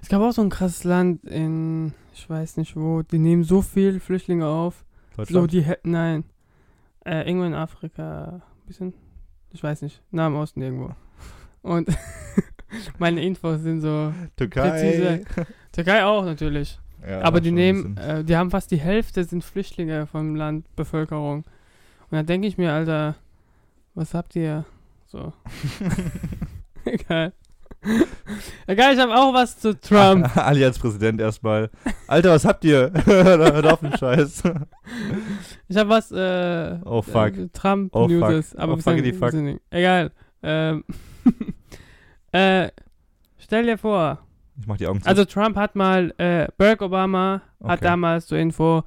[0.00, 3.62] Es gab auch so ein krasses Land in, ich weiß nicht wo, die nehmen so
[3.62, 4.84] viel Flüchtlinge auf.
[5.28, 6.24] So die nein.
[7.04, 8.94] Äh, irgendwo in Afrika, bisschen,
[9.50, 10.94] ich weiß nicht, nah im Osten irgendwo.
[11.62, 11.88] Und
[12.98, 15.24] meine Infos sind so, Türkei.
[15.84, 16.78] Türkei auch natürlich.
[17.08, 21.44] Ja, Aber die nehmen, äh, die haben fast die Hälfte sind Flüchtlinge vom Land, Bevölkerung.
[22.10, 23.14] Und da denke ich mir, Alter,
[23.94, 24.64] was habt ihr?
[25.06, 25.32] So.
[26.84, 27.32] Egal.
[28.66, 30.36] Egal, ich habe auch was zu Trump.
[30.36, 31.70] Ali als Präsident erstmal.
[32.08, 32.90] Alter, was habt ihr?
[33.04, 34.42] Hört auf den Scheiß.
[35.68, 37.36] Ich habe was, äh, Oh, fuck.
[37.36, 38.58] äh, Trump Oh, News, fuck.
[38.60, 39.60] aber Oh, bisschen- fuckity fuck.
[39.70, 40.10] Egal.
[40.42, 40.82] Ähm,
[42.32, 42.68] äh,
[43.38, 44.18] stell dir vor,
[44.60, 45.08] Ich mach die Augen zu.
[45.08, 47.84] also Trump hat mal, äh, Barack Obama hat Okay.
[47.84, 48.82] damals zur Info,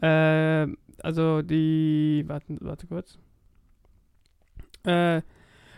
[0.00, 0.66] äh,
[1.02, 3.18] also die, warte, warte kurz,
[4.84, 5.20] äh,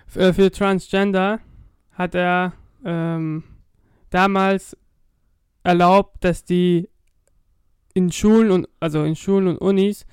[0.07, 1.41] für, für Transgender
[1.93, 2.53] hat er
[2.85, 3.43] ähm,
[4.11, 4.77] damals
[5.65, 6.89] erlaubt, dass die
[7.95, 10.07] in Schulen und also in Schulen und Unis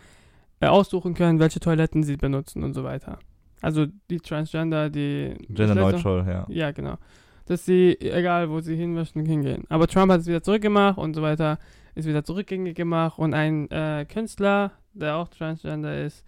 [0.60, 3.20] äh, aussuchen können, welche Toiletten sie benutzen und so weiter.
[3.62, 6.46] Also die Transgender, die Gender neutral, ja.
[6.50, 6.98] ja, genau.
[7.50, 9.64] Dass sie, egal wo sie hin möchten, hingehen.
[9.70, 11.58] Aber Trump hat es wieder zurückgemacht und so weiter,
[11.96, 13.18] ist wieder zurückgängig gemacht.
[13.18, 16.24] Und ein äh, Künstler, der auch Transgender ist,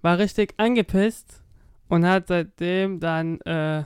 [0.00, 1.42] war richtig angepisst
[1.88, 3.84] und hat seitdem dann äh,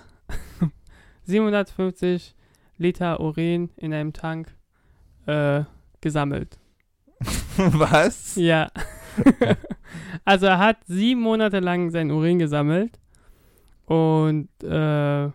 [1.24, 2.36] 750
[2.78, 4.54] Liter Urin in einem Tank
[5.26, 5.64] äh,
[6.00, 6.60] gesammelt.
[7.56, 8.36] was?
[8.36, 8.70] Ja.
[10.24, 13.00] also er hat sieben Monate lang sein Urin gesammelt
[13.86, 15.30] und äh,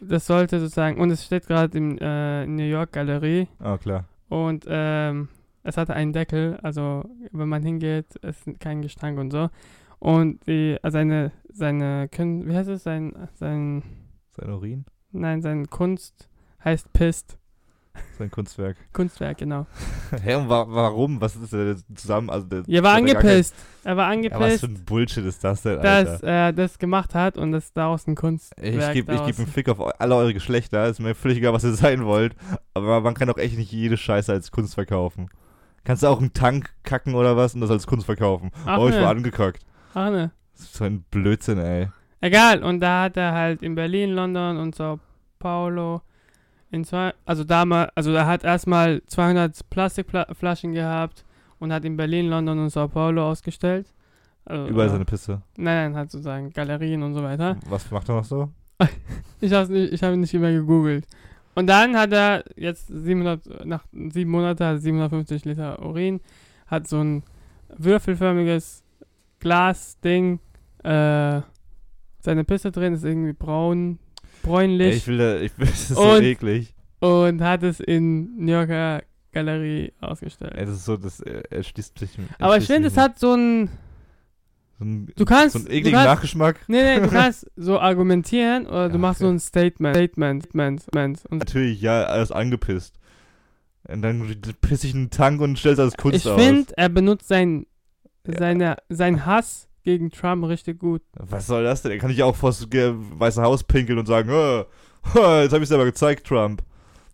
[0.00, 4.04] das sollte sozusagen, und es steht gerade in äh, New York Galerie Oh, klar.
[4.28, 5.28] und ähm,
[5.62, 9.50] es hatte einen Deckel, also wenn man hingeht, ist kein Gestank und so.
[9.98, 13.82] Und die, also seine, seine, wie heißt es, sein, sein,
[14.30, 14.84] Sein Urin?
[15.12, 16.30] nein, sein Kunst
[16.64, 17.36] heißt Pist.
[18.18, 18.76] Sein Kunstwerk.
[18.92, 19.66] Kunstwerk, genau.
[20.22, 21.20] Hä, und wa warum?
[21.20, 22.30] Was ist der zusammen?
[22.30, 23.54] Also der, Er war angepisst.
[23.82, 24.60] Er war Ja, was angepisst.
[24.60, 26.04] für ein Bullshit ist das denn, Alter?
[26.04, 29.68] dass er das gemacht hat und dass daraus ein Kunstwerk Ich gebe geb einen Fick
[29.68, 30.86] auf alle eure Geschlechter.
[30.86, 32.34] Ist mir völlig egal, was ihr sein wollt.
[32.74, 35.30] Aber man kann doch echt nicht jede Scheiße als Kunst verkaufen.
[35.84, 38.50] Kannst du auch einen Tank kacken oder was und das als Kunst verkaufen?
[38.66, 39.02] Ach, oh, ich ne.
[39.02, 39.64] war angekackt.
[39.94, 40.30] Ach ne.
[40.52, 41.88] Das ist so ein Blödsinn, ey.
[42.20, 45.00] Egal, und da hat er halt in Berlin, London und Sao
[45.38, 46.02] Paulo
[46.70, 51.24] in zwei, also damals, also er hat erstmal 200 Plastikflaschen gehabt
[51.58, 53.86] und hat in Berlin, London und Sao Paulo ausgestellt.
[54.44, 55.42] Also, Überall seine Pisse.
[55.56, 57.56] Nein, nein, hat sozusagen Galerien und so weiter.
[57.68, 58.50] Was macht er noch so?
[59.42, 61.06] Ich habe nicht, ich habe nicht immer gegoogelt.
[61.54, 66.20] Und dann hat er jetzt 700, nach sieben Monaten hat er 750 Liter Urin,
[66.66, 67.22] hat so ein
[67.76, 68.84] würfelförmiges
[69.40, 70.40] Glasding,
[70.84, 71.40] äh,
[72.20, 73.98] seine Pisse drin ist irgendwie braun,
[74.42, 76.74] bräunlich ich will da, ich will, das ist so Und- eklig.
[77.00, 80.54] und hat es in New Yorker Galerie ausgestellt.
[80.56, 82.10] Das ist so, das äh, erschließt sich.
[82.38, 83.68] Aber ich finde, es hat so ein,
[84.78, 86.60] so ein, du kannst, so einen du ekligen kannst, Nachgeschmack.
[86.66, 89.28] nee, nee, du kannst so argumentieren oder du Ja, machst okay.
[89.28, 91.22] so ein Statement, Statement, Statement, Statement.
[91.30, 92.96] Und Natürlich, ja, ist angepisst.
[93.88, 96.40] Und dann pisse ich in den Tank und stell's als Kunst ich aus.
[96.40, 97.66] finde, er benutzt sein,
[98.26, 98.36] Ja.
[98.38, 101.02] seine, sein Hass gegen Trump richtig gut.
[101.14, 101.92] Was soll das denn?
[101.92, 104.60] Er kann nicht auch vors Ge- Weiße Haus pinkeln und sagen, "Äh,
[105.18, 106.62] äh, jetzt habe ich selber gezeigt, Trump.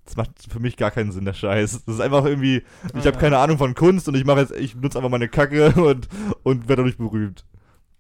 [0.05, 1.85] Das macht für mich gar keinen Sinn, der Scheiß.
[1.85, 2.63] Das ist einfach irgendwie,
[2.97, 5.73] ich habe keine Ahnung von Kunst und ich mache jetzt, ich benutze einfach meine Kacke
[5.77, 6.09] und,
[6.45, 7.45] und werde dadurch berühmt.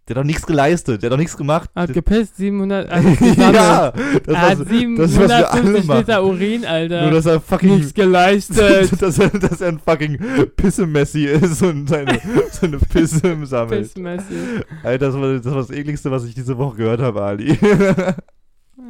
[0.08, 1.68] Der hat doch nichts geleistet, der hat doch nichts gemacht.
[1.74, 3.54] Er hat gepisst, 700, er hat gesammelt.
[3.54, 5.98] ja, das, er hat was, das, was wir alle 750 machen.
[5.98, 7.02] Liter Urin, Alter.
[7.02, 8.90] Nur, dass er fucking, Nichts geleistet.
[9.02, 10.18] dass, er, dass er ein fucking
[10.56, 12.20] Pisse-Messi ist und seine,
[12.52, 13.82] seine Pisse sammelt.
[13.82, 14.36] Pissmäßig.
[14.84, 17.58] Alter, das war, das war das ekligste, was ich diese Woche gehört habe, Ali.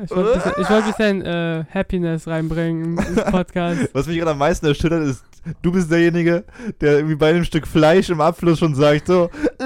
[0.05, 3.89] Ich wollte ein ein bisschen äh, Happiness reinbringen im Podcast.
[3.95, 5.25] Was mich gerade am meisten erschüttert ist,
[5.63, 6.45] du bist derjenige,
[6.81, 9.65] der irgendwie bei einem Stück Fleisch im Abfluss schon sagt so, äh,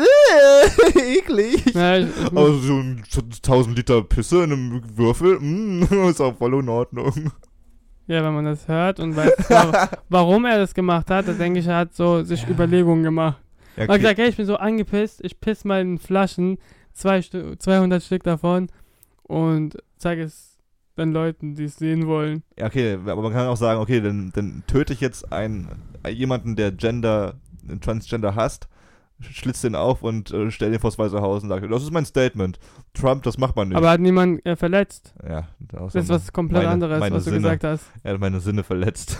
[0.94, 1.74] eklig.
[1.74, 6.20] Ja, ich, ich, Aber so ein so 1000 Liter Pisse in einem Würfel, mm, ist
[6.20, 7.30] auch voll in Ordnung.
[8.06, 11.60] ja, wenn man das hört und weiß, wa- warum er das gemacht hat, dann denke
[11.60, 12.48] ich, er hat so sich Ja.
[12.50, 13.38] Überlegungen gemacht.
[13.76, 16.58] Ja, Er hat gesagt, hey, ich bin so angepisst, ich piss mal in Flaschen,
[16.92, 18.68] zwei Stü 200 Stück davon
[19.22, 20.58] und zeige es
[20.98, 22.42] den Leuten, die es sehen wollen.
[22.58, 25.68] Ja, okay, aber man kann auch sagen, okay, dann, dann töte ich jetzt einen,
[26.08, 27.34] jemanden, der Gender,
[27.80, 28.68] Transgender hasst,
[29.20, 32.04] schlitzt den auf und äh, stellt ihn vors Weiße Haus und sagt, das ist mein
[32.06, 32.58] Statement.
[32.94, 33.76] Trump, das macht man nicht.
[33.76, 35.14] Aber hat niemand äh, verletzt.
[35.28, 37.42] ja, das Das ist was komplett meine- anderes, meine was du Sinne.
[37.42, 37.84] gesagt hast.
[38.02, 39.18] Er hat meine Sinne verletzt.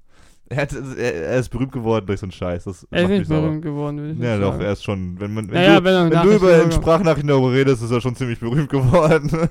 [0.50, 2.64] er, hat, er, er ist berühmt geworden durch so einen Scheiß.
[2.64, 3.42] Das Er ist nicht sauer.
[3.42, 4.64] berühmt geworden, würde ich Ja, doch, sagen.
[4.64, 5.20] er ist schon.
[5.20, 8.00] Wenn, man, wenn, Naja, du, wenn wenn du über in Sprachnachrichten darüber redest, ist er
[8.00, 9.48] schon ziemlich berühmt geworden.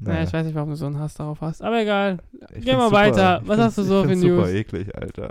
[0.00, 1.60] Naja, ich weiß nicht, warum du so einen Hass darauf hast.
[1.62, 2.18] Aber egal.
[2.54, 2.92] Ich Geh find's mal super.
[2.96, 3.42] weiter.
[3.46, 4.48] Was hast du so für find's super News?
[4.50, 5.30] eklig, Alter.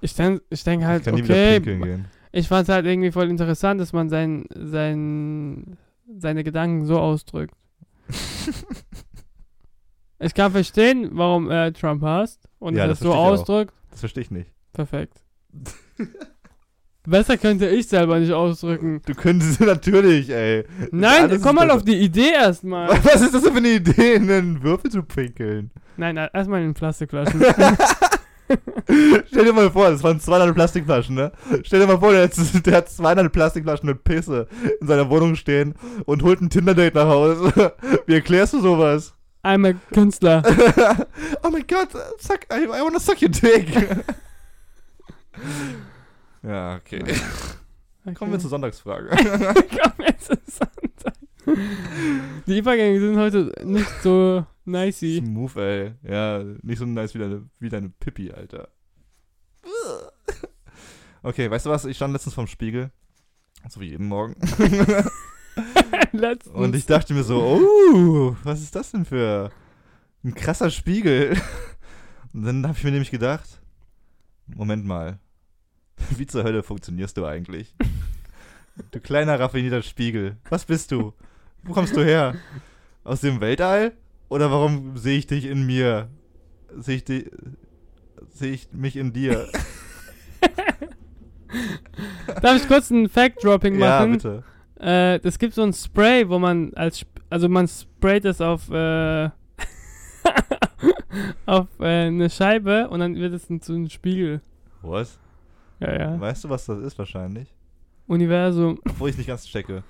[0.00, 2.04] Ich denke ich denk halt, ich kann nie wieder okay, gehen.
[2.36, 5.76] Ich fand es halt irgendwie voll interessant, dass man sein, sein,
[6.18, 7.54] seine Gedanken so ausdrückt.
[10.18, 13.26] ich kann verstehen, warum er Trump hasst und Ja, das, das so ich auch.
[13.26, 13.72] ausdrückt.
[13.90, 14.50] Das verstehe ich nicht.
[14.72, 15.22] Perfekt.
[17.06, 19.00] Besser könnte ich selber nicht ausdrücken.
[19.06, 20.64] Du könntest natürlich, ey.
[20.90, 22.88] Nein, Alles komm mal auf die Idee erstmal.
[23.04, 25.70] Was ist das denn für eine Idee, in einen Würfel zu pinkeln?
[25.96, 27.40] Nein, erstmal in Plastikflaschen.
[29.26, 31.32] Stell dir mal vor, das waren 200 Plastikflaschen, ne?
[31.62, 32.32] Stell dir mal vor, der hat,
[32.66, 34.46] der hat 200 Plastikflaschen mit Pisse
[34.80, 37.74] in seiner Wohnung stehen und holt ein Tinder-Date nach Hause.
[38.06, 39.14] Wie erklärst du sowas?
[39.42, 40.42] Einmal Künstler.
[41.42, 43.68] oh mein Gott, suck, I, I wanna suck your dick.
[46.42, 47.04] ja, okay.
[48.14, 49.08] Kommen wir zur Sonntagsfrage.
[49.08, 51.14] Kommen wir zu Sonntag.
[52.46, 55.22] Die Übergänge sind heute nicht so nicey.
[55.24, 55.94] Smooth, ey.
[56.02, 58.68] Ja, nicht so nice wie deine, wie deine Pippi, Alter.
[61.26, 61.86] Okay, weißt du was?
[61.86, 62.90] Ich stand letztens vorm Spiegel.
[63.70, 64.36] So wie jeden Morgen.
[66.12, 66.54] Letztens.
[66.54, 69.50] Und ich dachte mir so, oh, was ist das denn für
[70.22, 71.40] ein krasser Spiegel?
[72.34, 73.62] Und dann habe ich mir nämlich gedacht,
[74.46, 75.18] Moment mal,
[76.10, 77.74] wie zur Hölle funktionierst du eigentlich?
[78.90, 81.14] Du kleiner raffinierter Spiegel, was bist du?
[81.62, 82.34] Wo kommst du her?
[83.02, 83.96] Aus dem Weltall?
[84.28, 86.08] Oder warum sehe ich dich in mir?
[86.76, 87.30] Sehe ich, di-
[88.30, 89.48] sehe ich mich in dir?
[92.42, 94.12] Darf ich kurz ein Fact-Dropping ja, machen?
[94.12, 94.42] bitte.
[94.80, 99.26] Äh, es gibt so ein Spray, wo man als, also man sprayt es auf, äh,
[101.46, 104.40] auf äh, eine Scheibe und dann wird es zu einem Spiegel.
[104.82, 105.18] Was?
[105.80, 106.20] Ja, ja.
[106.20, 107.54] Weißt du, was das ist wahrscheinlich?
[108.06, 108.78] Universum.
[108.84, 109.82] Obwohl ich nicht ganz checke.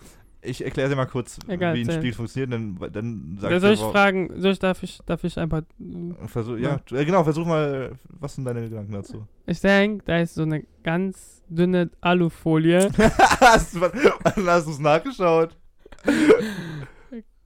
[0.45, 1.91] Ich erkläre dir mal kurz, Egal, wie ein.
[1.91, 5.39] Spiel funktioniert, dann, dann sag soll ich dir, fragen, soll ich, darf ich, darf ich
[5.39, 9.27] einfach, äh, Versuch, ja, tu- äh, genau, versuch mal, was sind deine Gedanken dazu?
[9.47, 12.91] ich denke, da ist so eine ganz dünne Alufolie.
[13.41, 15.57] hast du wann hast du es nachgeschaut?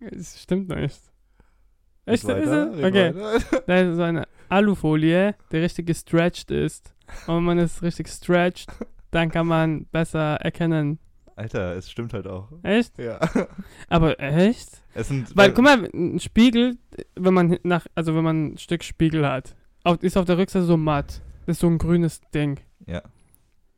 [0.01, 0.79] Es stimmt nicht.
[2.07, 2.23] Red Echt?
[2.25, 2.77] Ist weiter, es?
[2.79, 3.15] red Okay.
[3.15, 3.63] weiter.
[3.67, 6.95] Da ist so eine Alufolie, die richtig gestretched ist.
[7.27, 8.71] Und wenn man es richtig stretcht,
[9.11, 10.99] dann kann man besser erkennen.
[11.39, 12.49] Alter, es stimmt halt auch.
[12.63, 12.99] Echt?
[12.99, 13.21] Ja.
[13.89, 14.83] Aber echt?
[14.95, 16.77] Es sind, Weil, guck mal, ein Spiegel,
[17.15, 19.55] wenn man nach, also wenn man ein Stück Spiegel hat,
[20.01, 21.23] ist auf der Rückseite so matt.
[21.47, 22.61] Das ist so ein grünes Ding.
[22.87, 23.03] Ja.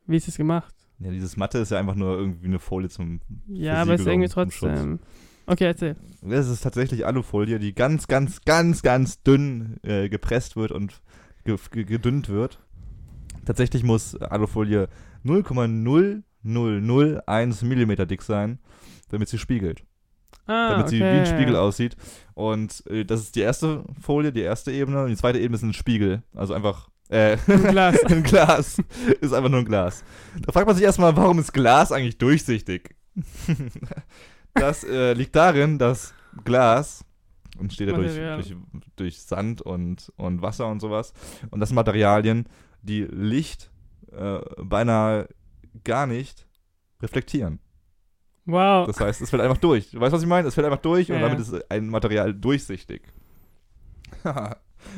[0.07, 0.75] Wie ist es gemacht?
[1.03, 3.21] ja, dieses Matte ist ja einfach nur irgendwie eine Folie zum.
[3.47, 4.99] Ja, aber es ist irgendwie trotzdem.
[5.47, 5.95] Okay, erzähl.
[6.29, 11.01] Es ist tatsächlich Alufolie, die ganz, ganz, ganz, ganz dünn äh, gepresst wird und
[11.43, 12.59] ge ge gedünnt wird.
[13.45, 14.87] Tatsächlich muss Alufolie
[16.45, 18.59] 0,0001 Millimeter dick sein,
[19.09, 19.83] damit sie spiegelt.
[20.47, 20.95] Ah, damit okay.
[20.95, 21.95] sie wie ein Spiegel aussieht.
[22.33, 25.03] Und äh, das ist die erste Folie, die erste Ebene.
[25.03, 26.23] Und die zweite Ebene ist ein Spiegel.
[26.33, 26.89] Also einfach.
[27.09, 28.03] Äh, Ein Glas.
[28.05, 28.77] ein Glas.
[29.19, 30.05] Ist einfach nur ein Glas.
[30.45, 32.95] Da fragt man sich erstmal, warum ist Glas eigentlich durchsichtig?
[34.53, 36.13] das äh, liegt darin, dass
[36.45, 37.03] Glas
[37.59, 38.55] entsteht ja durch, durch,
[38.95, 41.13] durch Sand und, und Wasser und sowas.
[41.49, 42.47] Und das sind Materialien,
[42.81, 43.71] die Licht
[44.11, 45.27] äh, beinahe
[45.83, 46.47] gar nicht
[47.01, 47.59] reflektieren.
[48.45, 48.87] Wow.
[48.87, 49.91] Das heißt, es fällt einfach durch.
[49.91, 50.47] Du weißt, was ich meine?
[50.47, 51.57] Es fällt einfach durch und Ja, damit ja.
[51.57, 53.01] ist ein Material durchsichtig.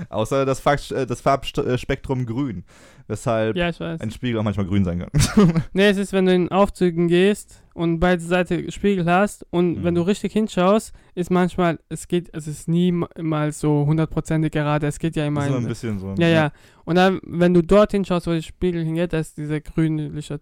[0.10, 2.64] Außer das, äh, das Farbspektrum grün,
[3.08, 5.64] weshalb ja, ein Spiegel auch manchmal grün sein kann.
[5.74, 9.84] Nee, es ist, wenn du in Aufzügen gehst und beide Seiten Spiegel hast und Mhm.
[9.84, 15.00] wenn du richtig hinschaust, ist manchmal, es geht, es ist niemals so hundertprozentig gerade, es
[15.00, 16.16] geht ja immer in, ein bisschen so.
[16.18, 16.52] Ja, ja.
[16.86, 20.40] Und dann, wenn du dort hinschaust, wo der Spiegel hingeht, da ist dieser grünliche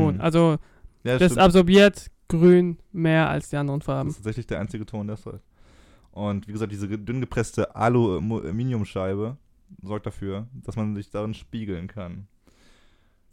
[0.00, 0.14] Ton.
[0.16, 0.20] Mhm.
[0.20, 0.56] Also,
[1.04, 1.38] Ja, das stimmt.
[1.40, 4.10] absorbiert grün mehr als die anderen Das Farben.
[4.10, 5.40] ist tatsächlich der einzige Ton, der es hat.
[6.10, 9.36] Und wie gesagt, diese dünn gepresste Aluminiumscheibe
[9.82, 12.26] sorgt dafür, dass man sich darin spiegeln kann.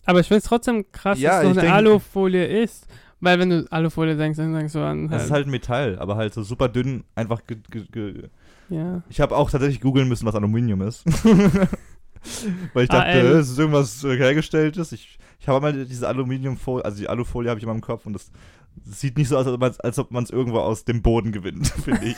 [0.05, 2.87] Aber ich finde es trotzdem krass, Ja, dass noch eine Alufolie ist.
[3.21, 6.33] Weil wenn du Alufolie denkst, dann denkst du an Das ist halt Metall, aber halt
[6.33, 7.41] so super dünn, einfach
[8.69, 9.01] ja.
[9.07, 11.05] Ich habe auch tatsächlich googeln müssen, was Aluminium ist.
[12.73, 14.91] Weil ich dachte, es ist irgendwas äh, hergestelltes.
[14.91, 18.13] Ich, ich habe mal diese Aluminiumfolie, also die Alufolie habe ich immer im Kopf und
[18.13, 18.31] das
[18.85, 19.45] sieht nicht so aus,
[19.79, 22.15] als ob man es irgendwo aus dem Boden gewinnt, finde ich.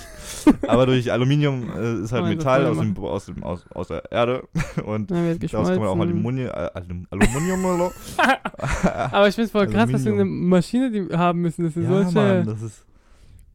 [0.68, 4.12] Aber durch Aluminium äh, ist halt so Metall aus, dem, aus, dem, aus, aus der
[4.12, 4.48] Erde.
[4.86, 6.02] Und wird daraus kann man auch geschmolzen.
[6.02, 7.92] Aluminium, äh, Alum- Aluminium
[9.12, 10.50] Aber ich finde es voll krass, dass wir eine Aluminium.
[10.50, 11.64] Maschine die haben müssen.
[11.66, 12.14] Das ist ja, solche.
[12.14, 12.86] Mann, das ist.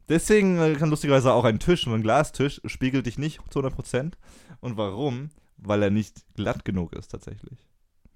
[0.09, 4.11] Deswegen äh, kann lustigerweise auch ein Tisch, ein Glastisch, spiegelt dich nicht zu 100%.
[4.59, 5.29] Und warum?
[5.55, 7.70] Weil er nicht glatt genug ist, tatsächlich.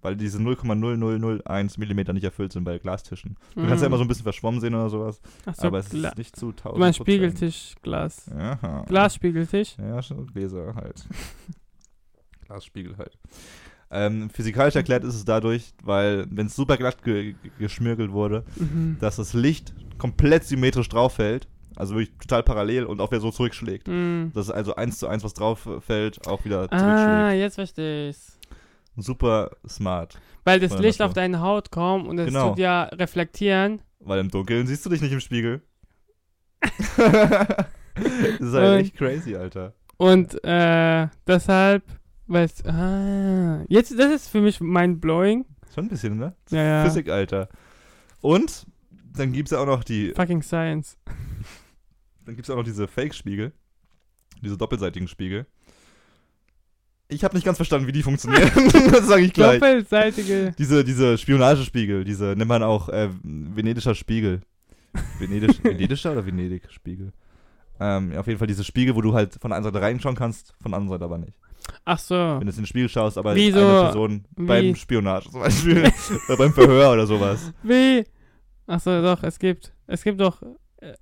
[0.05, 3.35] Weil diese 0,0001 Millimeter nicht erfüllt sind bei Glastischen.
[3.55, 5.91] Du kannst ja immer so ein bisschen verschwommen sehen oder sowas, Ach so, aber es
[5.93, 6.73] ist nicht zu 1000%.
[6.73, 8.31] du meinst Spiegeltischglas.
[8.31, 8.83] Aha.
[8.87, 9.75] Glasspiegeltisch.
[9.79, 11.03] Ja, schon Gläser halt.
[12.47, 13.17] Glasspiegel halt.
[13.91, 18.43] Ähm, physikalisch erklärt ist es dadurch, weil, wenn es super glatt ge ge- geschmirgelt wurde,
[18.55, 18.97] Mhm.
[18.99, 23.31] dass das Licht komplett symmetrisch drauf fällt, also wirklich total parallel und auch wieder so
[23.31, 23.87] zurückschlägt.
[23.87, 24.31] Mhm.
[24.33, 27.41] Dass es also eins zu eins, was drauf fällt, auch wieder Ah, zurückschlägt.
[27.41, 28.37] jetzt verstehe ich's.
[28.97, 30.19] Super smart.
[30.43, 32.49] Weil das Licht auf deine Haut kommt und es Genau.
[32.49, 33.81] tut ja reflektieren.
[33.99, 35.61] Weil im Dunkeln siehst du dich nicht im Spiegel.
[36.61, 36.99] das
[38.39, 39.73] ist halt Und- echt crazy, Alter.
[39.97, 41.83] Und äh, deshalb,
[42.27, 45.45] weißt ah, jetzt, das ist für mich mind-blowing.
[45.73, 46.35] Schon ein bisschen, ne?
[46.49, 46.83] Ja, ja.
[46.85, 47.49] Physik, Alter.
[48.21, 48.65] Und
[49.13, 50.97] dann gibt es ja auch noch die Fucking Science.
[52.25, 53.53] Dann gibt es auch noch diese Fake-Spiegel.
[54.41, 55.45] Diese doppelseitigen Spiegel.
[57.07, 58.49] Ich habe nicht ganz verstanden, wie die funktionieren.
[58.91, 59.59] das sage ich gleich.
[59.59, 60.53] Doppelseitige.
[60.57, 64.41] Diese, diese Spionagespiegel, diese nennt man auch äh, venedischer Spiegel.
[65.19, 67.11] Venedisch, venedischer oder Venedig-Spiegel?
[67.79, 70.15] Ähm, ja, auf jeden Fall diese Spiegel, wo du halt von der einen Seite reinschauen
[70.15, 71.33] kannst, von der anderen Seite aber nicht.
[71.83, 72.15] Ach so.
[72.15, 75.41] Wenn du in den Spiegel schaust, aber Wie eine so- Person wie- beim Spionage zum
[75.41, 75.83] Beispiel.
[76.27, 77.51] oder beim Verhör oder sowas.
[77.63, 78.03] Wie?
[78.67, 80.41] Ach so, doch, es gibt, es gibt doch,
[80.77, 80.93] äh,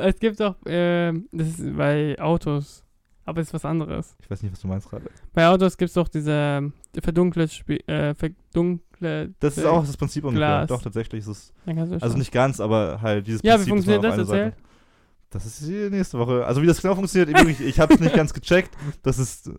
[0.00, 2.84] es gibt doch, ähm, das ist bei Autos,
[3.28, 4.16] aber ist was anderes.
[4.22, 5.04] Ich weiß nicht, was du meinst gerade.
[5.32, 9.34] Bei Autos gibt es doch diese verdunkelt, Spie- äh, verdunkelt.
[9.40, 10.66] Das ist auch das Prinzip ungefähr.
[10.66, 12.18] Doch, tatsächlich ist es Also schon.
[12.18, 14.28] nicht ganz, aber halt dieses Ja, wie Prinzip, dass man funktioniert das?
[14.30, 14.64] Erzähl.
[15.30, 16.46] Das ist die nächste Woche.
[16.46, 18.74] Also wie das genau funktioniert, wirklich, ich habe es nicht ganz gecheckt.
[19.02, 19.52] Das ist äh,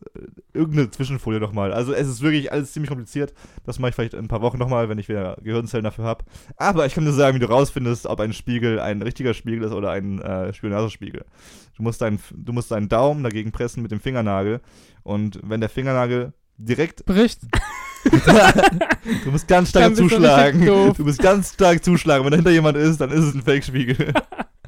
[0.52, 1.72] irgendeine Zwischenfolie nochmal.
[1.74, 3.36] Also es ist wirklich alles ziemlich kompliziert.
[3.68, 6.26] Das mache ich vielleicht in ein paar Wochen nochmal, wenn ich wieder Gehirnzellen dafür habe.
[6.58, 9.72] Aber ich kann dir sagen, wie du rausfindest, ob ein Spiegel ein richtiger Spiegel ist
[9.74, 11.24] oder ein äh, Spionagespiegel.
[11.80, 14.60] Du musst, deinen, du musst deinen Daumen dagegen pressen mit dem Fingernagel.
[15.04, 17.40] Und wenn der Fingernagel direkt Bricht.
[19.26, 20.66] Du musst ganz stark du zuschlagen.
[20.66, 22.24] Du musst ganz stark zuschlagen.
[22.24, 24.14] Wenn dahinter jemand ist, dann ist es ein Fake-Spiegel.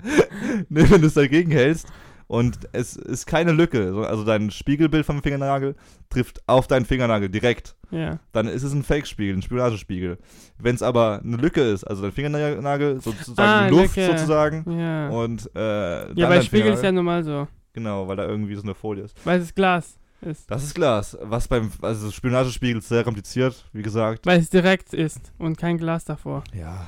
[0.70, 1.88] nee, wenn du es dagegen hältst
[2.32, 5.76] und es ist keine Lücke, so- also dein Spiegelbild vom Fingernagel
[6.10, 8.20] trifft auf deinen Fingernagel direkt, Ja.
[8.32, 10.18] dann ist es ein Fake-Spiegel, ein Spionagespiegel.
[10.58, 14.08] Wenn es aber eine Lücke ist, also dein Fingernagel sozusagen Ah, Luft Lücke.
[14.12, 15.10] sozusagen Ja.
[15.10, 18.76] und äh, ja, bei Spiegel ist ja normal so, genau, weil da irgendwie so eine
[18.76, 19.16] Folie ist.
[19.26, 20.50] weil es Glas ist.
[20.50, 21.18] Das ist Glas.
[21.24, 24.26] Was beim also Spionagespiegel ist sehr kompliziert, wie gesagt.
[24.26, 26.44] Weil es direkt ist und kein Glas davor.
[26.54, 26.88] Ja.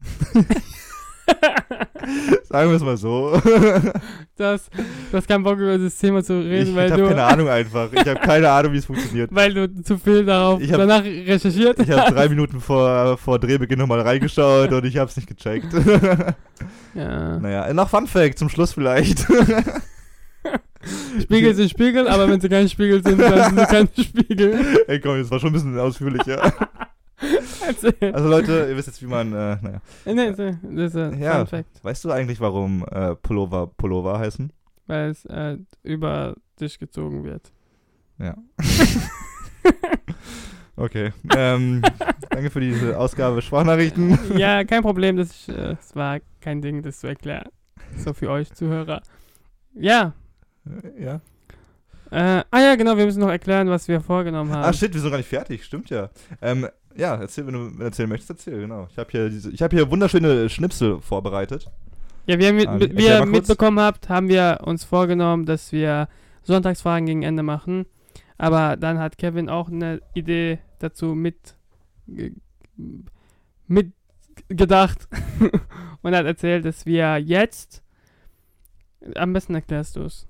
[2.44, 3.40] Sagen wir es mal so.
[4.36, 4.70] Das,
[5.10, 7.24] du hast keinen Bock über das Thema zu ich reden, ich weil habe du, keine
[7.24, 7.92] Ahnung einfach.
[7.92, 9.34] Ich habe keine Ahnung, wie es funktioniert.
[9.34, 13.38] weil du zu viel darauf Ich hab- danach recherchiert Ich habe drei Minuten vor, vor
[13.38, 15.66] Drehbeginn nochmal reingeschaut und ich habe es nicht gecheckt.
[16.94, 17.38] Ja.
[17.38, 19.26] naja, noch Fun Fact zum Schluss vielleicht.
[21.20, 24.84] Spiegel sind Spiegel, aber wenn sie kein Spiegel sind, dann sind sie kein Spiegel.
[24.86, 26.52] Ey, komm, das war schon ein bisschen ausführlicher.
[27.66, 27.94] Erzähl.
[28.14, 29.80] Also Leute, ihr wisst jetzt, wie man, äh, naja.
[30.04, 31.38] Nee, das ist ein Ja.
[31.38, 31.84] Fun Fact.
[31.84, 34.52] Weißt du eigentlich, warum äh, Pullover Pullover heißen?
[34.86, 37.52] Weil es äh, über dich gezogen wird.
[38.18, 38.34] Ja.
[40.76, 41.12] okay.
[41.36, 41.82] Ähm,
[42.30, 44.38] danke für diese Ausgabe Sprachnachrichten.
[44.38, 47.48] ja, kein Problem, das, ist, äh, es war kein Ding, das zu erklären.
[47.96, 49.02] So für euch Zuhörer.
[49.74, 50.12] Ja.
[50.98, 51.20] Ja.
[52.10, 54.64] Äh, ah ja, genau, wir müssen noch erklären, was wir vorgenommen haben.
[54.64, 56.08] Ah, shit, wir sind gar nicht fertig, stimmt ja.
[56.40, 56.66] Ähm,
[56.98, 58.88] ja, erzähl, wenn du wenn du erzählen möchtest, erzähl, genau.
[58.90, 61.70] Ich habe hier, diese- ich hab hier wunderschöne Schnipsel vorbereitet.
[62.26, 65.72] Ja, wir, mit, Ah, mit, erklär wie ihr mitbekommen habt, haben wir uns vorgenommen, dass
[65.72, 66.08] wir
[66.42, 67.86] Sonntagsfragen gegen Ende machen.
[68.36, 71.56] Aber dann hat Kevin auch eine Idee dazu mit,
[72.06, 72.32] ge-
[73.66, 75.08] mitgedacht
[76.02, 77.82] und hat erzählt, dass wir jetzt,
[79.16, 80.26] am besten erklärst du es.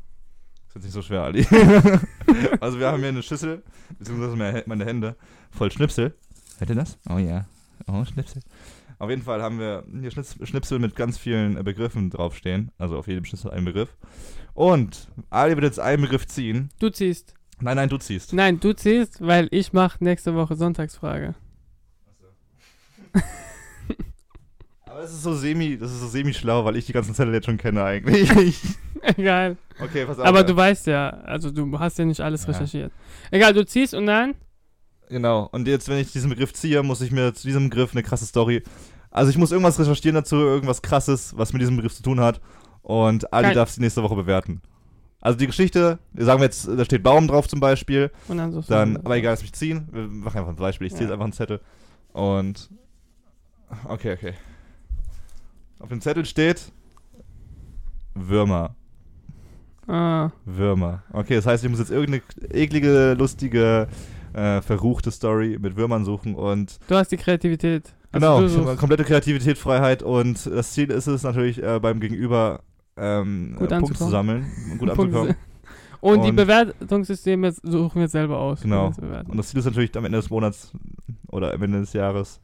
[0.69, 1.47] Ist jetzt nicht so schwer, Ali.
[2.61, 3.63] also wir haben hier eine Schüssel,
[3.99, 5.17] beziehungsweise meine Hände,
[5.51, 6.15] voll Schnipsel.
[6.59, 6.99] Hört ihr das?
[7.09, 7.47] Oh ja.
[7.87, 8.43] Oh, Schnipsel.
[8.99, 12.73] Auf jeden Fall haben wir hier Schnips- Schnipsel mit ganz vielen äh, Begriffen draufstehen.
[12.79, 13.97] Also auf jedem Schnipsel ein Begriff.
[14.55, 16.71] Und Ali wird jetzt einen Begriff ziehen.
[16.81, 17.35] Du ziehst.
[17.61, 18.33] Nein, nein, du ziehst.
[18.33, 21.35] Nein, du ziehst, weil ich mache nächste Woche Sonntagsfrage.
[24.85, 27.45] Aber das ist so semi, das ist so semi-schlau, weil ich die ganzen Zettel jetzt
[27.47, 28.31] schon kenne eigentlich.
[29.03, 29.57] Egal.
[29.81, 30.25] okay, pass auf.
[30.27, 32.51] Aber du weißt ja, also du hast ja nicht alles Ja.
[32.51, 32.93] recherchiert.
[33.31, 34.35] Egal, du ziehst und dann?
[35.09, 35.49] Genau.
[35.53, 38.27] Und jetzt, wenn ich diesen Begriff ziehe, muss ich mir zu diesem Begriff eine krasse
[38.27, 38.63] Story
[39.11, 42.41] Also ich muss irgendwas recherchieren dazu, irgendwas krasses, was mit diesem Begriff zu tun hat.
[42.83, 44.61] Und Ali Kein- darf sie nächste Woche bewerten.
[45.21, 48.11] Also die Geschichte, sagen wir jetzt, da steht Baum drauf zum Beispiel.
[48.29, 48.61] Und dann so.
[48.63, 49.89] Dann, aber egal, lass mich ziehen.
[49.91, 50.87] Wir machen einfach ein Beispiel.
[50.87, 51.07] Ich ziehe Ja.
[51.09, 51.61] jetzt einfach einen Zettel.
[52.13, 52.71] Und.
[53.89, 54.35] Okay, okay.
[55.81, 56.71] Auf dem Zettel steht.
[58.15, 58.75] Würmer.
[59.87, 61.03] Ah, Würmer.
[61.13, 63.89] Okay, das heißt, ich muss jetzt irgendeine eklige, lustige,
[64.33, 67.95] äh, verruchte Story mit Würmern suchen und du hast die Kreativität.
[68.13, 68.79] genau, Also habe suchst.
[68.79, 72.61] komplette Kreativität, Freiheit und das Ziel ist es natürlich äh, beim Gegenüber
[72.97, 75.35] ähm, Gut äh, Punkte zu sammeln, und gut anzukommen.
[76.01, 78.61] Und, die Und- Bewertungssysteme suchen wir selber aus.
[78.63, 78.93] Genau.
[79.29, 80.73] Und das Ziel ist natürlich am Ende des Monats
[81.29, 82.41] oder am Ende des Jahres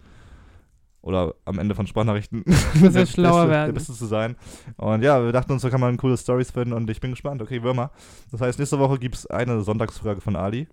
[1.02, 2.44] oder am Ende von Sprachnachrichten
[2.82, 3.66] Dass wir schlauer Beste, werden.
[3.66, 4.36] der Beste zu sein.
[4.76, 7.42] Und ja, wir dachten uns, da kann man coole Stories finden und ich bin gespannt.
[7.42, 7.90] Okay, Würmer.
[8.32, 10.66] Das heißt, nächste Woche gibt es eine Sonntagsfrage von Ali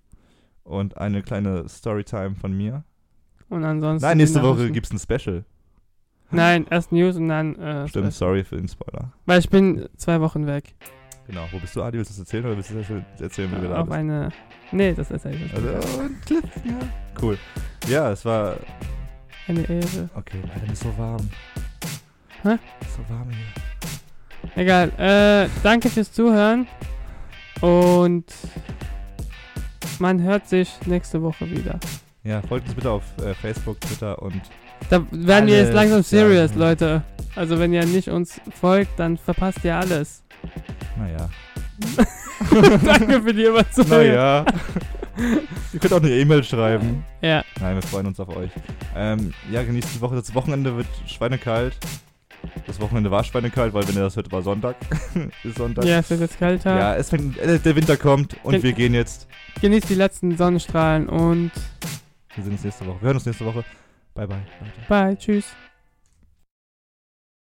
[0.64, 2.84] und eine kleine Storytime von mir.
[3.48, 4.06] Und ansonsten.
[4.06, 4.72] Nein, nächste Woche Nachrichten.
[4.72, 5.44] gibt es ein Special.
[6.30, 7.54] Nein, erst News und dann.
[7.56, 8.12] Äh, Stimmt, Special.
[8.12, 9.12] sorry für den Spoiler.
[9.26, 10.74] Weil ich bin zwei Wochen weg.
[11.26, 11.98] Genau, wo bist du, Ali?
[11.98, 13.98] Willst du das erzählen oder willst du das erzählen, wie du da auf bist?
[13.98, 14.30] eine.
[14.72, 15.54] Nee, das erzähle ich nicht.
[15.54, 16.78] Also, ja.
[17.20, 17.38] Cool.
[17.88, 18.56] Ja, es war.
[19.46, 20.08] Eine Ehre.
[20.14, 21.28] Okay, mir ist so warm.
[22.42, 22.54] Hä?
[22.80, 24.62] Ist so warm hier.
[24.62, 24.88] Egal.
[24.98, 26.66] Äh, danke fürs Zuhören.
[27.60, 28.24] Und
[30.02, 31.78] man hört sich nächste Woche wieder.
[32.24, 34.42] Ja, folgt uns bitte auf äh, Facebook, Twitter und
[34.90, 36.60] Da werden wir jetzt langsam serious, sagen.
[36.60, 37.02] Leute.
[37.36, 40.24] Also wenn ihr nicht uns folgt, dann verpasst ihr alles.
[40.98, 41.30] naja.
[42.84, 43.90] danke für die Überzeugung.
[43.90, 44.44] Naja.
[45.72, 47.04] Ihr könnt auch eine E-Mail schreiben.
[47.20, 48.50] Ja, Nein, wir freuen uns auf euch.
[48.96, 50.16] Ähm, ja, genießt die Woche.
[50.16, 51.76] Das Wochenende wird schweinekalt.
[52.66, 54.76] Das Wochenende war schweinekalt, weil wenn ihr das hört, war Sonntag.
[55.44, 55.84] ist Sonntag.
[55.84, 56.76] ja, es wird jetzt kälter.
[56.76, 59.26] Ja, es fängt, äh, der Winter kommt und Gen- wir gehen jetzt.
[59.60, 61.50] Genießt die letzten Sonnenstrahlen und
[62.34, 63.00] Wir sehen uns nächste Woche.
[63.00, 63.64] Wir hören uns nächste Woche.
[64.14, 64.38] Bye, bye.
[64.60, 64.88] Leute.
[64.88, 65.46] bye, tschüss.